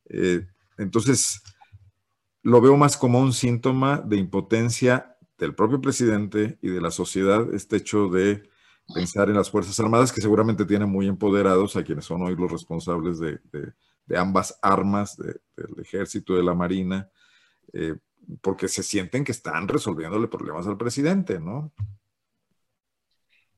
[0.09, 0.45] Eh,
[0.77, 1.41] entonces,
[2.41, 7.53] lo veo más como un síntoma de impotencia del propio presidente y de la sociedad,
[7.53, 8.49] este hecho de
[8.93, 12.51] pensar en las Fuerzas Armadas, que seguramente tienen muy empoderados a quienes son hoy los
[12.51, 13.39] responsables de,
[14.17, 17.09] ambas armas, del ejército de la marina,
[17.73, 17.95] eh,
[18.41, 21.71] porque se sienten que están resolviéndole problemas al presidente, ¿no?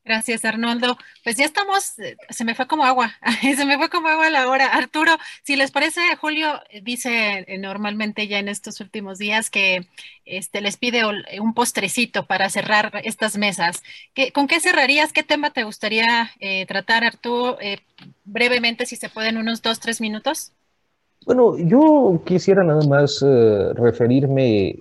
[0.04, 0.97] Gracias, Arnoldo.
[1.24, 3.14] Pues ya estamos, eh, se me fue como agua,
[3.56, 4.66] se me fue como agua la hora.
[4.66, 5.12] Arturo,
[5.43, 9.88] si les parece, Julio dice eh, normalmente ya en estos últimos días que
[10.26, 11.04] este, les pide
[11.39, 13.84] un postrecito para cerrar estas mesas.
[14.34, 15.14] ¿Con qué cerrarías?
[15.14, 17.58] ¿Qué tema te gustaría eh, tratar, Arturo?
[18.24, 20.52] brevemente, si se pueden, unos dos, tres minutos.
[21.26, 23.24] Bueno, yo quisiera nada más
[23.76, 24.76] referirme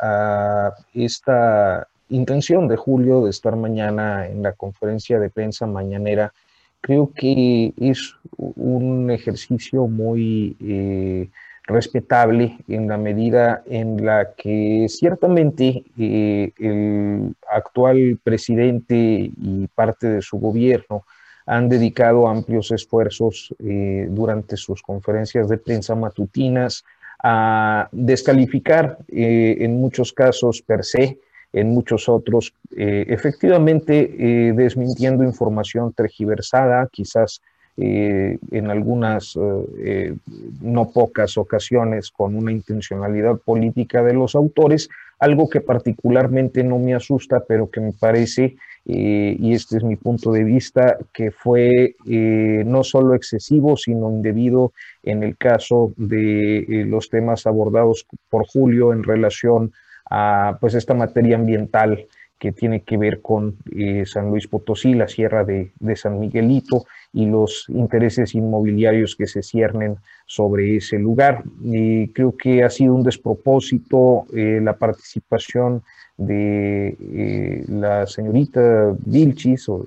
[0.00, 6.32] a esta intención de Julio de estar mañana en la conferencia de prensa mañanera,
[6.80, 11.28] creo que es un ejercicio muy eh,
[11.66, 20.20] respetable en la medida en la que ciertamente eh, el actual presidente y parte de
[20.20, 21.04] su gobierno
[21.46, 26.84] han dedicado amplios esfuerzos eh, durante sus conferencias de prensa matutinas
[27.22, 31.18] a descalificar en muchos casos per se
[31.54, 37.40] en muchos otros, eh, efectivamente eh, desmintiendo información tergiversada, quizás
[37.76, 39.36] eh, en algunas,
[40.60, 44.88] no pocas ocasiones, con una intencionalidad política de los autores,
[45.18, 50.30] algo que particularmente no me asusta, pero que me parece, y este es mi punto
[50.30, 57.44] de vista, que fue no solo excesivo, sino indebido en el caso de los temas
[57.46, 59.72] abordados por Julio en relación
[60.10, 62.06] a pues esta materia ambiental
[62.38, 67.24] que tiene que ver con eh, San Luis Potosí, la sierra de, San Miguelito y
[67.24, 69.96] los intereses inmobiliarios que se ciernen
[70.26, 71.42] sobre ese lugar.
[72.12, 75.82] Creo que ha sido un despropósito eh, la participación
[76.18, 79.84] de eh, la señorita Vilchis o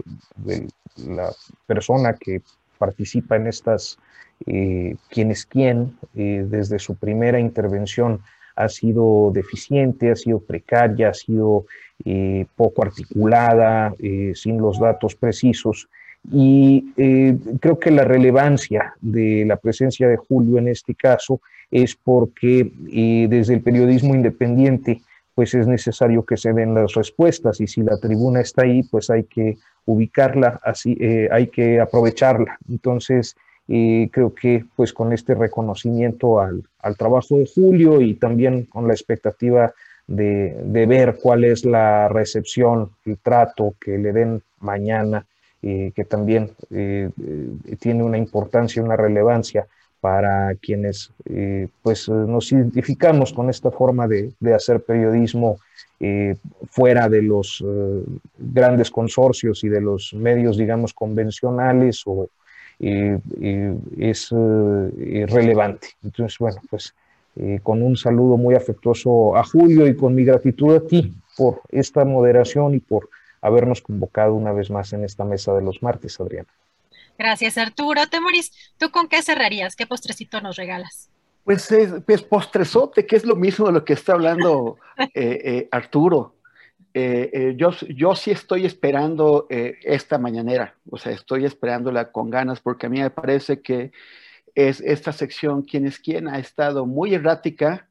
[1.08, 1.30] la
[1.68, 2.42] persona que
[2.80, 4.00] participa en estas
[4.46, 8.22] quién es quién desde su primera intervención
[8.58, 11.66] ha sido deficiente, ha sido precaria, ha sido
[12.04, 15.88] eh, poco articulada, eh, sin los datos precisos.
[16.32, 21.40] Y eh, creo que la relevancia de la presencia de Julio en este caso
[21.70, 22.72] es porque
[23.30, 25.02] desde el periodismo independiente
[25.36, 29.10] pues es necesario que se den las respuestas y si la tribuna está ahí, pues
[29.10, 30.98] hay que ubicarla, así,
[31.30, 32.58] hay que aprovecharla.
[32.70, 33.36] Entonces,
[33.68, 36.64] y creo que pues con este reconocimiento al,
[36.98, 39.74] trabajo de Julio y también con la expectativa
[40.08, 45.26] de, ver cuál es la recepción, el trato que le den mañana,
[45.62, 49.68] eh, que también eh, eh, tiene una importancia, una relevancia
[50.00, 51.12] para quienes
[51.82, 55.60] pues nos identificamos con esta forma de, de hacer periodismo
[56.70, 57.66] fuera de los
[58.38, 62.30] grandes consorcios y de los medios, digamos, convencionales o,
[62.80, 65.90] es eh, relevante.
[66.04, 66.94] Entonces, bueno, pues
[67.36, 71.62] eh, con un saludo muy afectuoso a Julio y con mi gratitud a ti por
[71.70, 73.10] esta moderación y por
[73.42, 76.50] habernos convocado una vez más en esta mesa de los martes, Adriana.
[77.18, 78.08] Gracias, Arturo.
[78.08, 79.76] Temoris, ¿tú con qué cerrarías?
[79.76, 81.10] ¿Qué postrecito nos regalas?
[81.44, 81.70] Pues,
[82.06, 84.78] pues postrezote, que es lo mismo de lo que está hablando
[85.14, 86.34] eh, Arturo.
[87.00, 92.32] Eh, eh, yo, yo sí estoy esperando eh, esta mañanera, o sea, estoy esperándola con
[92.32, 93.92] ganas porque a mí me parece que
[94.56, 97.88] es esta sección, quién es quién, ha estado muy errática,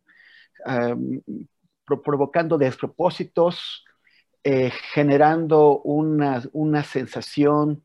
[1.85, 3.85] provocando despropósitos,
[4.93, 7.85] generando una, una sensación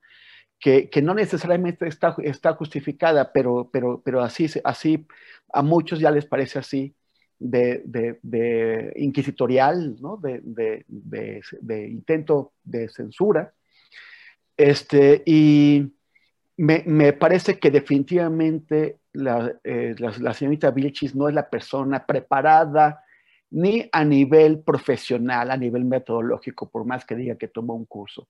[0.60, 5.06] que, que, no necesariamente está, está justificada, pero, pero, pero así, así
[5.54, 6.96] a muchos ya les parece así
[7.42, 10.18] de, inquisitorial, ¿no?
[10.18, 10.86] de,
[11.90, 13.54] intento de censura.
[14.56, 15.92] Este, y
[16.58, 19.00] me, parece que definitivamente
[19.64, 23.04] eh, la, señorita Vilchis no es la persona preparada
[23.50, 28.30] ni a nivel profesional, a nivel metodológico, por más que diga que tomó un curso,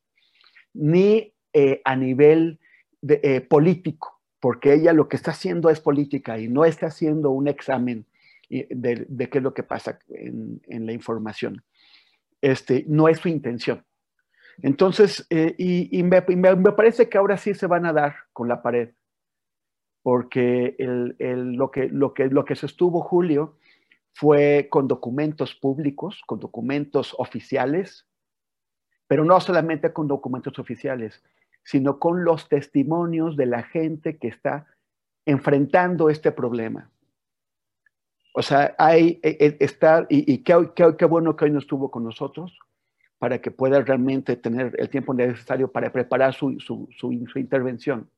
[0.74, 2.60] ni eh, a nivel
[3.08, 7.48] eh, político, porque ella lo que está haciendo es política y no está haciendo un
[7.48, 8.06] examen
[8.70, 11.64] de, qué es lo que pasa en, la información.
[12.42, 13.86] Este, no es su intención.
[14.62, 18.90] Entonces, eh, y, me, parece que ahora sí se van a dar con la pared,
[20.04, 23.58] porque lo, que, lo, que, lo que sostuvo Julio
[24.14, 28.08] fue con documentos públicos, con documentos oficiales,
[29.08, 31.24] pero no solamente con documentos oficiales,
[31.64, 34.68] sino con los testimonios de la gente que está
[35.26, 36.92] enfrentando este problema.
[38.34, 41.92] O sea, hay e, e, estar, y, y qué, qué, bueno que hoy no estuvo
[41.92, 42.58] con nosotros,
[43.18, 48.10] para que pueda realmente tener el tiempo necesario para preparar su, su, su, intervención.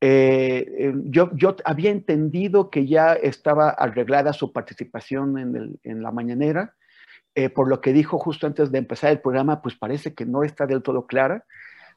[0.00, 6.02] Eh, eh, yo, yo, había entendido que ya estaba arreglada su participación en, el, en,
[6.02, 6.74] la mañanera
[7.34, 10.42] eh, por lo que dijo justo antes de empezar el programa, pues parece que no
[10.42, 11.44] está del todo clara.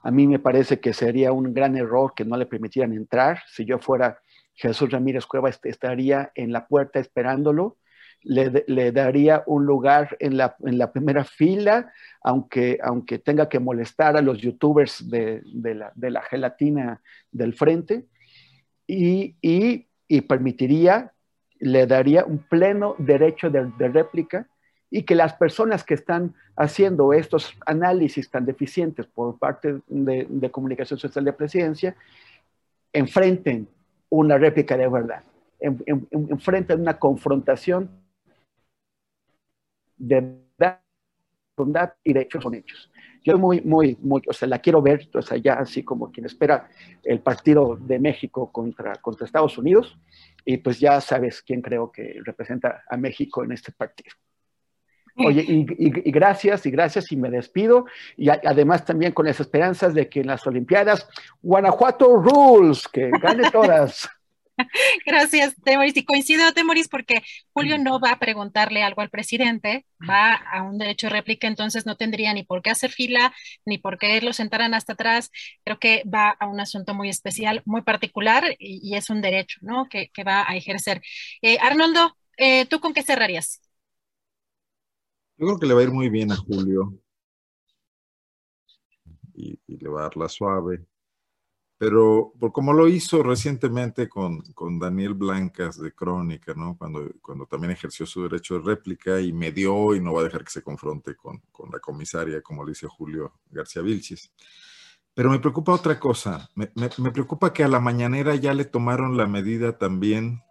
[0.02, 3.40] A mí me parece que sería un gran error que no le permitieran entrar.
[3.48, 4.20] Si yo fuera
[4.56, 7.78] Jesús Ramírez Cueva, estaría en la puerta esperándolo.
[8.24, 11.94] Le, daría un lugar en la, en la, primera fila,
[12.24, 17.02] aunque, aunque tenga que molestar a los youtubers de, de, la, de la, gelatina
[17.32, 18.06] del frente,
[18.88, 21.12] y, y, permitiría,
[21.60, 24.48] le daría un pleno derecho de, de réplica
[24.90, 31.00] y que las personas que están haciendo estos análisis tan deficientes por parte de, comunicación
[31.00, 31.96] social de presidencia
[32.94, 33.68] enfrenten
[34.10, 35.24] una réplica de verdad,
[35.60, 37.90] enfrenten una confrontación
[39.98, 42.92] de verdad y de hechos con hechos.
[43.24, 46.28] Yo muy, muy, muy, o sea, la quiero ver, o sea, ya así como quien
[46.28, 46.70] espera
[47.04, 49.98] el partido de México contra, contra Estados Unidos,
[50.46, 54.12] y pues ya sabes quién creo que representa a México en este partido.
[55.18, 57.86] Oye, y, gracias, y gracias, y me despido.
[58.18, 61.08] Y además también con las esperanzas de que en las Olimpiadas,
[61.42, 64.10] Guanajuato Rules, que gane todas.
[65.06, 65.98] Gracias, Temoris.
[65.98, 70.78] Y coincido, Temoris, porque Julio no va a preguntarle algo al presidente, va a un
[70.78, 73.34] derecho de réplica, entonces no tendría ni por qué hacer fila,
[73.66, 75.30] ni por qué lo sentaran hasta atrás.
[75.66, 79.88] Creo que va a un asunto muy especial, muy particular, y, es un derecho, ¿no?
[79.90, 81.02] Que, va a ejercer.
[81.42, 83.62] Eh, Arnoldo, eh, ¿tú con qué cerrarías?
[85.38, 86.94] Yo creo que le va a ir muy bien a Julio
[89.34, 90.86] y, le va a dar la suave.
[91.78, 96.78] Pero por como lo hizo recientemente con, con, Daniel Blancas de Crónica, ¿no?
[96.78, 100.24] Cuando, cuando también ejerció su derecho de réplica y me dio y no va a
[100.24, 104.32] dejar que se confronte con, con la comisaria, como le dice Julio García Vilchis.
[105.14, 106.50] Pero me preocupa otra cosa.
[106.56, 110.42] Me, me, me, preocupa que a la mañanera ya le tomaron la medida también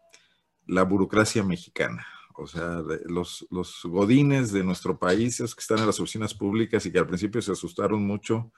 [0.67, 5.87] la burocracia mexicana o sea, los, los godines de nuestro país, esos que están en
[5.87, 8.53] las oficinas públicas y que al principio se asustaron mucho,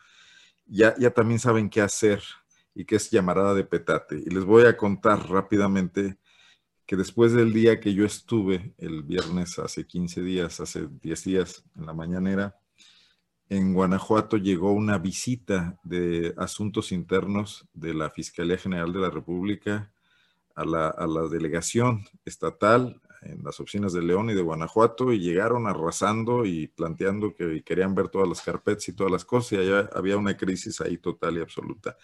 [0.67, 2.23] ya, ya también saben qué hacer
[2.75, 4.17] y qué es llamarada de petate.
[4.25, 6.19] Y les voy a contar rápidamente
[6.87, 11.65] que después del día que yo estuve el viernes hace 15 días, hace 10 días
[11.77, 12.57] en la mañanera,
[13.49, 19.93] en Guanajuato llegó una visita de asuntos internos de la Fiscalía General de la República
[20.55, 23.01] a la, a la delegación estatal
[23.33, 27.95] en las oficinas de León y de Guanajuato y llegaron arrasando y planteando que querían
[27.95, 31.41] ver todas las carpetas y todas las cosas y había una crisis ahí total y
[31.41, 31.97] absoluta.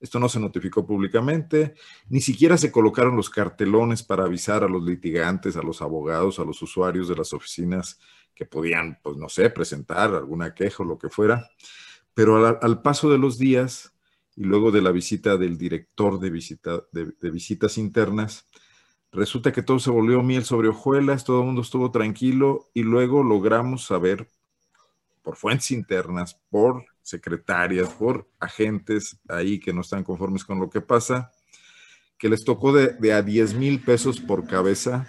[0.00, 1.74] Esto no se notificó públicamente,
[2.08, 6.44] ni siquiera se colocaron los cartelones para avisar a los litigantes, a los abogados, a
[6.44, 7.98] los usuarios de las oficinas
[8.34, 11.48] que podían, pues no sé, presentar alguna queja o lo que fuera.
[12.12, 13.94] Pero al, paso de los días
[14.36, 18.46] y luego de la visita del director de, visita, de visitas internas,
[19.14, 23.22] Resulta que todo se volvió miel sobre hojuelas, todo el mundo estuvo tranquilo y luego
[23.22, 24.28] logramos saber
[25.22, 30.80] por fuentes internas, por secretarias, por agentes ahí que no están conformes con lo que
[30.80, 31.30] pasa,
[32.18, 35.08] que les tocó de, a 10 mil pesos por cabeza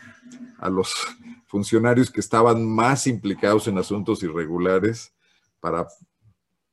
[0.59, 0.93] a los
[1.47, 5.15] funcionarios que estaban más implicados en asuntos irregulares
[5.59, 5.87] para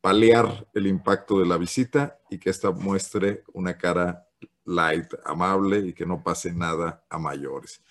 [0.03, 4.27] paliar el impacto de la visita y que esta muestre una cara
[4.65, 7.83] light, amable y que no pase nada a mayores.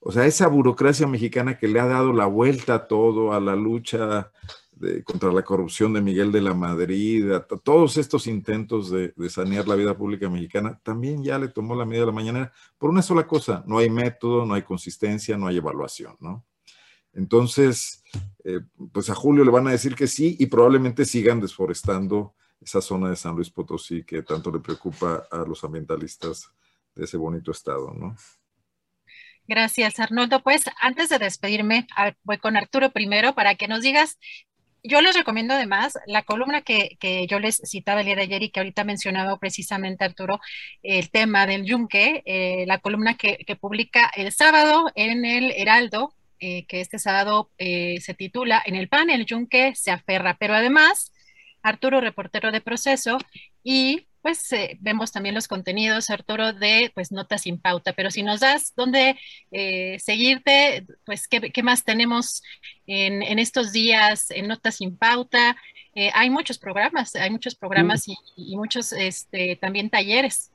[0.00, 3.54] O sea, esa burocracia mexicana que le ha dado la vuelta a todo, a la
[3.54, 4.32] lucha
[5.04, 9.76] contra la corrupción de Miguel de la Madrid, a, todos estos intentos de, sanear la
[9.76, 13.26] vida pública mexicana, también ya le tomó la medida de la mañana por una sola
[13.26, 16.16] cosa, no hay método, no hay consistencia, no hay evaluación.
[17.12, 18.02] Entonces,
[18.44, 18.60] eh,
[18.92, 22.34] pues a Julio le van a decir que sí y probablemente sigan desforestando
[22.64, 26.50] esa zona de San Luis Potosí que tanto le preocupa a los ambientalistas
[26.94, 28.16] de ese bonito estado, ¿no?
[29.48, 30.42] Gracias, Arnoldo.
[30.42, 31.86] Pues antes de despedirme,
[32.22, 34.18] voy con Arturo primero para que nos digas,
[34.84, 36.96] yo les recomiendo además la columna que,
[37.28, 40.40] yo les citaba el día de ayer y que ahorita ha mencionado precisamente Arturo,
[40.82, 46.64] el tema del yunque, eh, la columna que, publica el sábado en el Heraldo, eh,
[46.66, 51.11] que este sábado eh, se titula En el pan el yunque se aferra, pero además
[51.62, 53.18] Arturo, reportero de proceso,
[53.62, 58.22] y pues eh, vemos también los contenidos, Arturo, de pues Notas sin Pauta, pero si
[58.22, 59.16] nos das dónde
[59.50, 62.42] eh, seguirte, pues ¿qué, más tenemos
[62.86, 65.56] en, estos días en Notas sin Pauta.
[65.94, 68.06] Eh, hay muchos programas, hay muchos programas
[68.36, 70.50] y, muchos este, también talleres.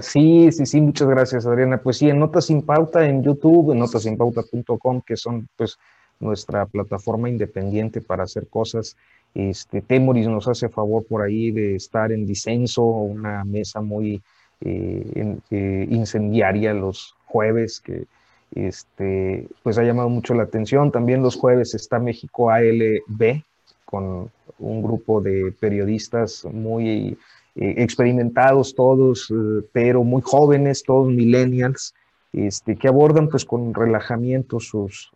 [0.00, 1.82] Sí, sí, sí, muchas gracias Adriana.
[1.82, 5.78] Pues sí, en Notas sin Pauta en YouTube, en notasinpauta.com, que son pues
[6.20, 8.96] nuestra plataforma independiente para hacer cosas
[9.34, 14.22] este, Temoris nos hace favor por ahí de estar en disenso, una mesa muy
[14.60, 18.06] eh, eh, incendiaria los jueves, que
[18.54, 20.90] este, pues ha llamado mucho la atención.
[20.90, 23.42] También los jueves está México ALB,
[23.84, 27.16] con un grupo de periodistas muy
[27.54, 29.32] eh, experimentados todos,
[29.72, 31.94] pero muy jóvenes, todos millennials,
[32.32, 35.12] este, que abordan pues con relajamiento sus,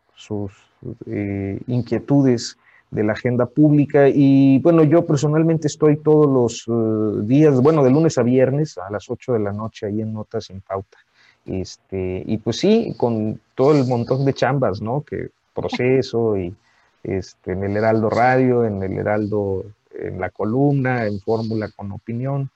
[1.66, 2.56] inquietudes
[2.92, 4.08] de la agenda pública.
[4.08, 6.28] Y bueno, yo personalmente estoy todos
[6.68, 10.12] los días, bueno, de lunes a viernes a las 8 de la noche ahí en
[10.12, 10.98] Notas en Pauta.
[11.44, 15.02] Este, y pues sí, con todo el montón de chambas, ¿no?
[15.02, 16.54] Que proceso y
[17.02, 22.50] este, en el Heraldo Radio, en el Heraldo, en la columna, en Fórmula con Opinión.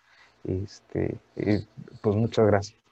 [0.44, 1.64] Este, eh,
[2.00, 2.85] pues muchas gracias.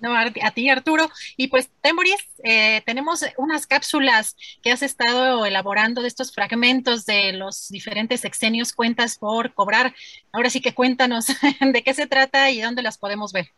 [0.00, 1.08] No, a, ti Arturo.
[1.36, 7.32] Y pues, Temoris, eh, tenemos unas cápsulas que has estado elaborando de estos fragmentos de
[7.32, 9.94] los diferentes sexenios, cuentas por cobrar.
[10.32, 11.26] Ahora sí que cuéntanos
[11.60, 13.48] de qué se trata y dónde las podemos ver.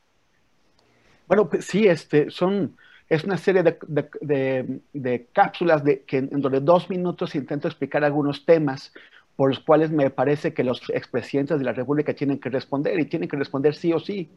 [1.28, 2.76] Bueno, pues sí, este, son,
[3.08, 8.92] es una serie de, cápsulas de, que en donde dos minutos intento explicar algunos temas
[9.36, 13.06] por los cuales me parece que los expresidentes de la República tienen que responder y
[13.06, 14.28] tienen que responder sí o sí.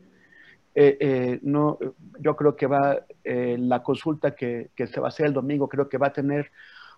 [0.78, 1.80] Eh, eh, no,
[2.20, 5.70] yo creo que va eh, la consulta que, que, se va a hacer el domingo,
[5.70, 6.52] creo que va a tener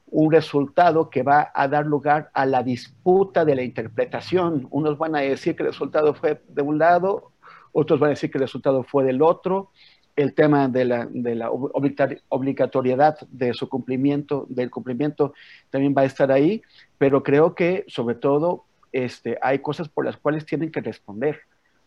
[0.07, 4.67] un resultado que va a dar lugar a la disputa de la interpretación.
[4.71, 7.33] Unos van a decir que el resultado fue de un lado,
[7.71, 9.69] otros van a decir que el resultado fue del otro,
[10.15, 15.33] el tema de la, de la obligatoriedad de su cumplimiento, del cumplimiento,
[15.69, 16.63] también va a estar ahí,
[16.97, 21.41] pero creo que sobre todo este, hay cosas por las cuales tienen que responder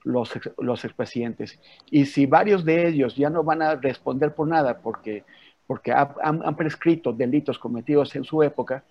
[0.05, 1.59] los, los expresidentes.
[1.90, 5.24] Y si varios de ellos ya no van a responder por nada porque,
[5.66, 8.85] porque han, prescrito delitos cometidos en su época,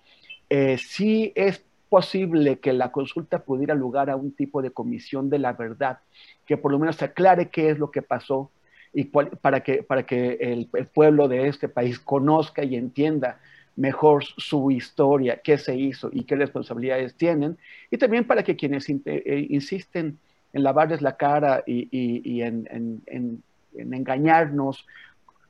[0.49, 5.39] eh, sí es posible que la consulta pudiera lugar a un tipo de comisión de
[5.39, 5.99] la verdad,
[6.45, 8.51] que por lo menos aclare qué es lo que pasó
[8.93, 13.39] y para que, para que el, pueblo de este país conozca y entienda
[13.75, 17.57] mejor su historia, qué se hizo y qué responsabilidades tienen,
[17.89, 20.17] y también para que quienes eh, insisten
[20.53, 23.43] en lavarles la cara y, en,
[23.73, 24.85] engañarnos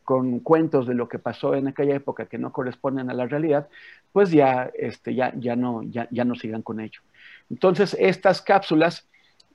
[0.04, 3.68] con cuentos de lo que pasó en aquella época que no corresponden a la realidad,
[4.12, 7.02] pues ya, este, ya, ya, no, ya, ya no sigan con ello.
[7.50, 9.08] Entonces, estas cápsulas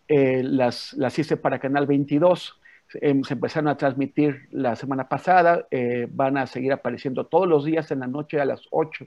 [0.09, 2.61] eh, las, las hice para Canal 22,
[3.01, 7.65] em, se empezaron a transmitir la semana pasada, eh, van a seguir apareciendo todos los
[7.65, 9.07] días en la noche a las 8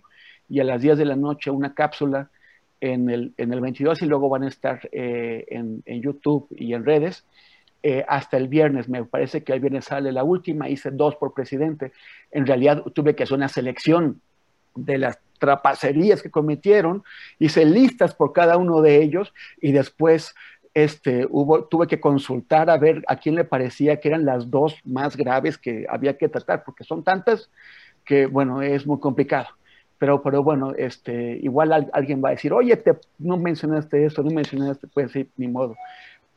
[0.49, 2.29] y a las 10 de la noche una cápsula
[2.81, 6.73] en el, en el 22 y luego van a estar eh, en, en, YouTube y
[6.73, 7.25] en redes.
[7.83, 8.89] Eh, hasta el viernes.
[8.89, 11.91] Me parece que el viernes sale la última, hice dos por presidente.
[12.31, 14.19] En realidad tuve que hacer una selección
[14.75, 17.03] de las trapacerías que cometieron,
[17.39, 20.33] hice listas por cada uno de ellos y después
[20.73, 24.75] este, hubo, tuve que consultar a ver a quién le parecía que eran las dos
[24.83, 27.49] más graves que había que tratar, porque son tantas
[28.05, 29.47] que, bueno, es muy complicado.
[29.99, 34.29] Pero, pero bueno, este, igual alguien va a decir, oye, te, no mencionaste eso, no
[34.29, 35.75] mencionaste, pues sí, ni modo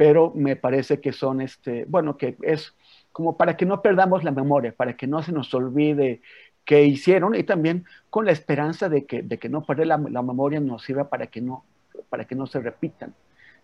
[0.01, 2.73] pero me parece que son, este, bueno, que es
[3.12, 6.23] como para que no perdamos la memoria, para que no se nos olvide
[6.65, 10.59] qué hicieron y también con la esperanza de que, de que no perder la, memoria
[10.59, 11.66] nos sirva para que no,
[12.09, 13.15] para que no se repitan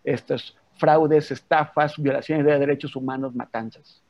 [0.05, 4.02] estos fraudes, estafas, violaciones de derechos humanos, matanzas.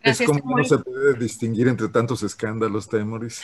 [0.00, 3.42] es como no se puede distinguir entre tantos escándalos, Temoris.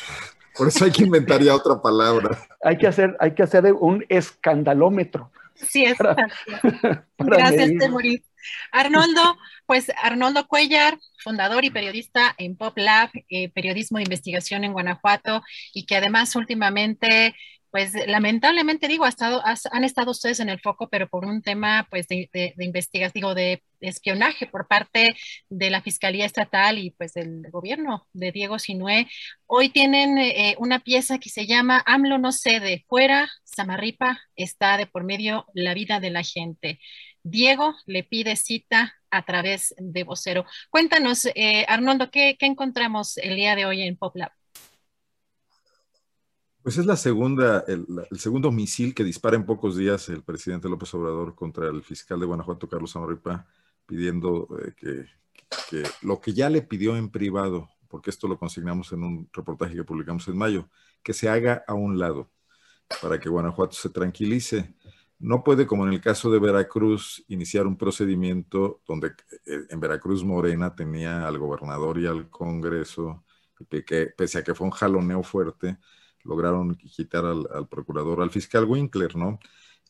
[0.57, 2.39] Por eso hay que inventar ya otra palabra.
[2.63, 5.31] hay que hacer, hay que hacer un escandalómetro.
[5.55, 5.97] Sí, es.
[7.19, 8.23] Gracias, Temoris.
[8.73, 9.37] Arnoldo,
[9.67, 15.43] pues Arnoldo Cuellar, fundador y periodista en Pop Lab, eh, periodismo de investigación en Guanajuato,
[15.73, 17.35] y que además últimamente
[17.75, 21.89] pues lamentablemente digo, ha estado, han estado ustedes en el foco, pero por un tema
[21.91, 25.17] pues de, investigación, digo, de espionaje por parte
[25.49, 29.09] de la Fiscalía Estatal y pues del gobierno de Diego Sinué.
[29.47, 34.87] Hoy tienen eh, una pieza que se llama AMLO no cede, fuera, Samarripa está de
[34.87, 36.79] por medio la vida de la gente.
[37.25, 40.45] Diego le pide cita a través de vocero.
[40.71, 44.31] Cuéntanos, eh, Arnoldo, ¿qué, ¿qué encontramos el día de hoy en PopLab?
[46.65, 50.95] Pues es la segunda, el, segundo misil que dispara en pocos días el presidente López
[50.95, 53.47] Obrador contra el fiscal de Guanajuato, Carlos Amarripa,
[53.85, 59.03] pidiendo eh, que, lo que ya le pidió en privado, porque esto lo consignamos en
[59.03, 60.71] un reportaje que publicamos en mayo,
[61.03, 62.31] que se haga a un lado
[63.03, 64.75] para que Guanajuato se tranquilice.
[65.19, 69.09] No puede, como en el caso de Veracruz, iniciar un procedimiento donde
[69.45, 73.23] eh, en Veracruz Morena tenía al gobernador y al Congreso,
[74.17, 75.77] pese a que fue un jaloneo fuerte,
[76.25, 79.39] lograron quitar al, procurador, al fiscal Winkler, ¿no?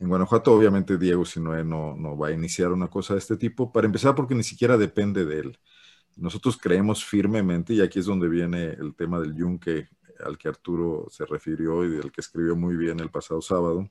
[0.01, 3.73] En Guanajuato, obviamente, Diego Sinoé no, no va a iniciar una cosa de este tipo,
[3.73, 5.59] para empezar porque ni siquiera depende de él.
[6.16, 9.89] Nosotros creemos firmemente, y aquí es donde viene el tema del yunque
[10.24, 13.89] al que Arturo se refirió y del que escribió muy bien el pasado sábado.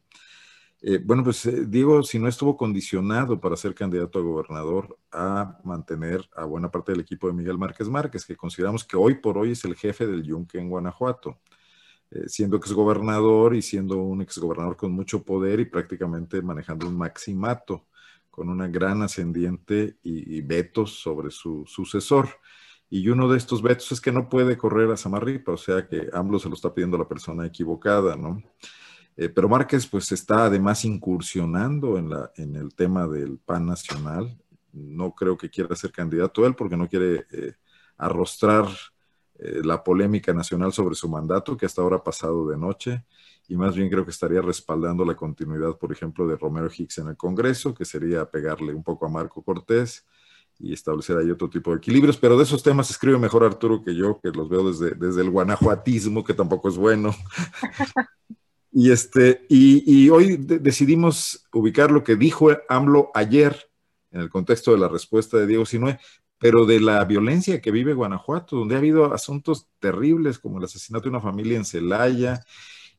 [0.86, 5.58] Eh, bueno, pues eh, Diego, si no estuvo condicionado para ser candidato a gobernador a
[5.64, 9.38] mantener a buena parte del equipo de Miguel Márquez Márquez, que consideramos que hoy por
[9.38, 11.40] hoy es el jefe del Yunque en Guanajuato,
[12.14, 17.88] eh, siendo exgobernador y siendo un exgobernador con mucho poder y prácticamente manejando un maximato
[18.30, 22.30] con una gran ascendiente y, vetos sobre su sucesor.
[22.90, 26.10] Y uno de estos vetos es que no puede correr a Samarripa, o sea que
[26.14, 28.44] AMLO se lo está pidiendo la persona equivocada, ¿no?
[29.16, 34.38] Eh, pero Márquez pues está además incursionando en, la, en el tema del PAN nacional.
[34.72, 37.54] No creo que quiera ser candidato él porque no quiere eh,
[37.98, 38.68] arrostrar
[39.40, 43.04] eh, la polémica nacional sobre su mandato que hasta ahora ha pasado de noche
[43.48, 47.10] y más bien creo que estaría respaldando la continuidad, por ejemplo, de Romero Hicks en
[47.10, 50.06] el Congreso, que sería pegarle un poco a Marco Cortés
[50.60, 53.96] y establecer ahí otro tipo de equilibrios, pero de esos temas escribe mejor Arturo que
[53.96, 57.14] yo, que los veo desde, desde el guanajuatismo, que tampoco es bueno.
[58.76, 63.70] Y, este, y, hoy decidimos ubicar lo que dijo AMLO ayer
[64.10, 66.00] en el contexto de la respuesta de Diego Sinue,
[66.40, 71.04] pero de la violencia que vive Guanajuato, donde ha habido asuntos terribles como el asesinato
[71.04, 72.42] de una familia en Celaya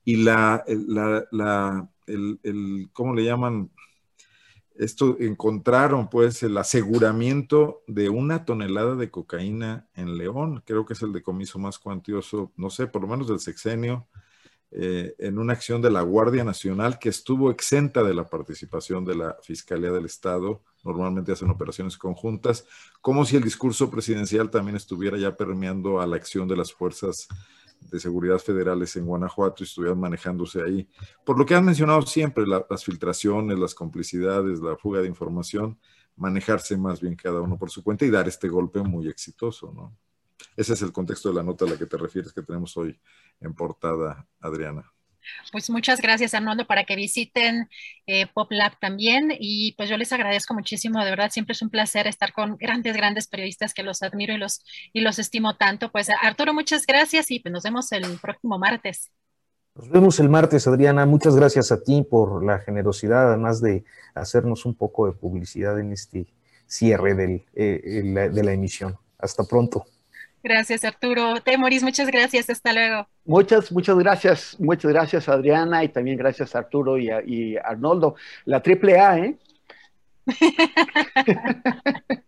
[0.04, 3.70] y la, la, la el, el, ¿cómo le llaman?
[4.74, 11.02] Esto encontraron pues el aseguramiento de una tonelada de cocaína en León, creo que es
[11.02, 14.08] el decomiso más cuantioso, no sé, por lo menos del sexenio,
[14.76, 19.14] eh, en una acción de la Guardia Nacional que estuvo exenta de la participación de
[19.14, 20.62] la Fiscalía del Estado.
[20.82, 22.66] Normalmente hacen operaciones conjuntas,
[23.00, 27.28] como si el discurso presidencial también estuviera ya permeando a la acción de las fuerzas
[27.78, 30.88] de seguridad federales en Guanajuato y estuvieran manejándose ahí.
[31.24, 35.78] Por lo que han mencionado siempre, las filtraciones, las complicidades, la fuga de información,
[36.16, 39.96] manejarse más bien cada uno por su cuenta y dar este golpe muy exitoso, ¿no?
[40.56, 42.98] Ese es el contexto de la nota a la que te refieres que tenemos hoy
[43.40, 44.90] en portada, Adriana.
[45.52, 47.68] Pues muchas gracias, Arnoldo, para que visiten
[48.06, 49.32] eh, PopLab también.
[49.38, 52.96] Y pues yo les agradezco muchísimo, de verdad, siempre es un placer estar con grandes,
[52.96, 55.90] grandes periodistas que los admiro y los, y los estimo tanto.
[55.90, 59.10] Pues Arturo, muchas gracias y pues nos vemos el próximo martes.
[59.74, 61.04] Nos vemos el martes, Adriana.
[61.04, 63.84] Muchas gracias a ti por la generosidad, además de
[64.14, 66.32] hacernos un poco de publicidad en este
[66.66, 68.96] cierre del, eh, de la emisión.
[69.18, 69.84] Hasta pronto.
[70.44, 71.40] Gracias, Arturo.
[71.42, 72.50] Temoris, muchas gracias.
[72.50, 73.08] Hasta luego.
[73.24, 74.60] Muchas, muchas gracias.
[74.60, 78.14] Muchas gracias, Adriana, y también gracias, Arturo y, y Arnoldo.
[78.44, 79.38] La triple A, ¿eh?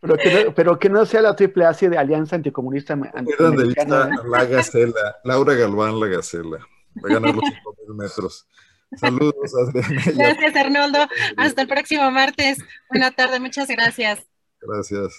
[0.00, 2.94] pero, que no, pero, que no, sea la triple A así de Alianza Anticomunista.
[2.94, 4.12] Anticomunista de vista ¿eh?
[4.26, 6.66] la Gacela, Laura Galván, la Gacela.
[6.96, 8.48] Va a ganar los 5.000 metros.
[8.96, 10.02] Saludos, Adriana.
[10.16, 11.06] Gracias, Arnoldo.
[11.36, 12.56] Hasta el próximo martes.
[12.88, 14.26] Buena tarde, muchas gracias.
[14.66, 15.14] Gracias.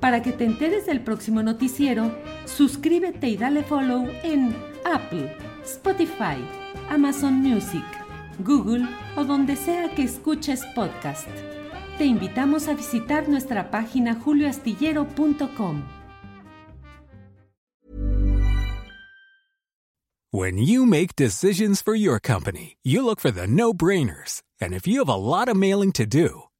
[0.00, 2.14] Para que te enteres del próximo noticiero,
[2.44, 4.54] suscríbete y dale follow en
[4.84, 6.36] Apple, Spotify,
[6.88, 7.84] Amazon Music,
[8.38, 11.28] Google o donde sea que escuches podcast.
[11.98, 15.82] Te invitamos a visitar nuestra página julioastillero.com.
[20.32, 24.42] When you make decisions for your company, you look for the no-brainers.
[24.60, 26.48] And if you have a lot of mailing to do,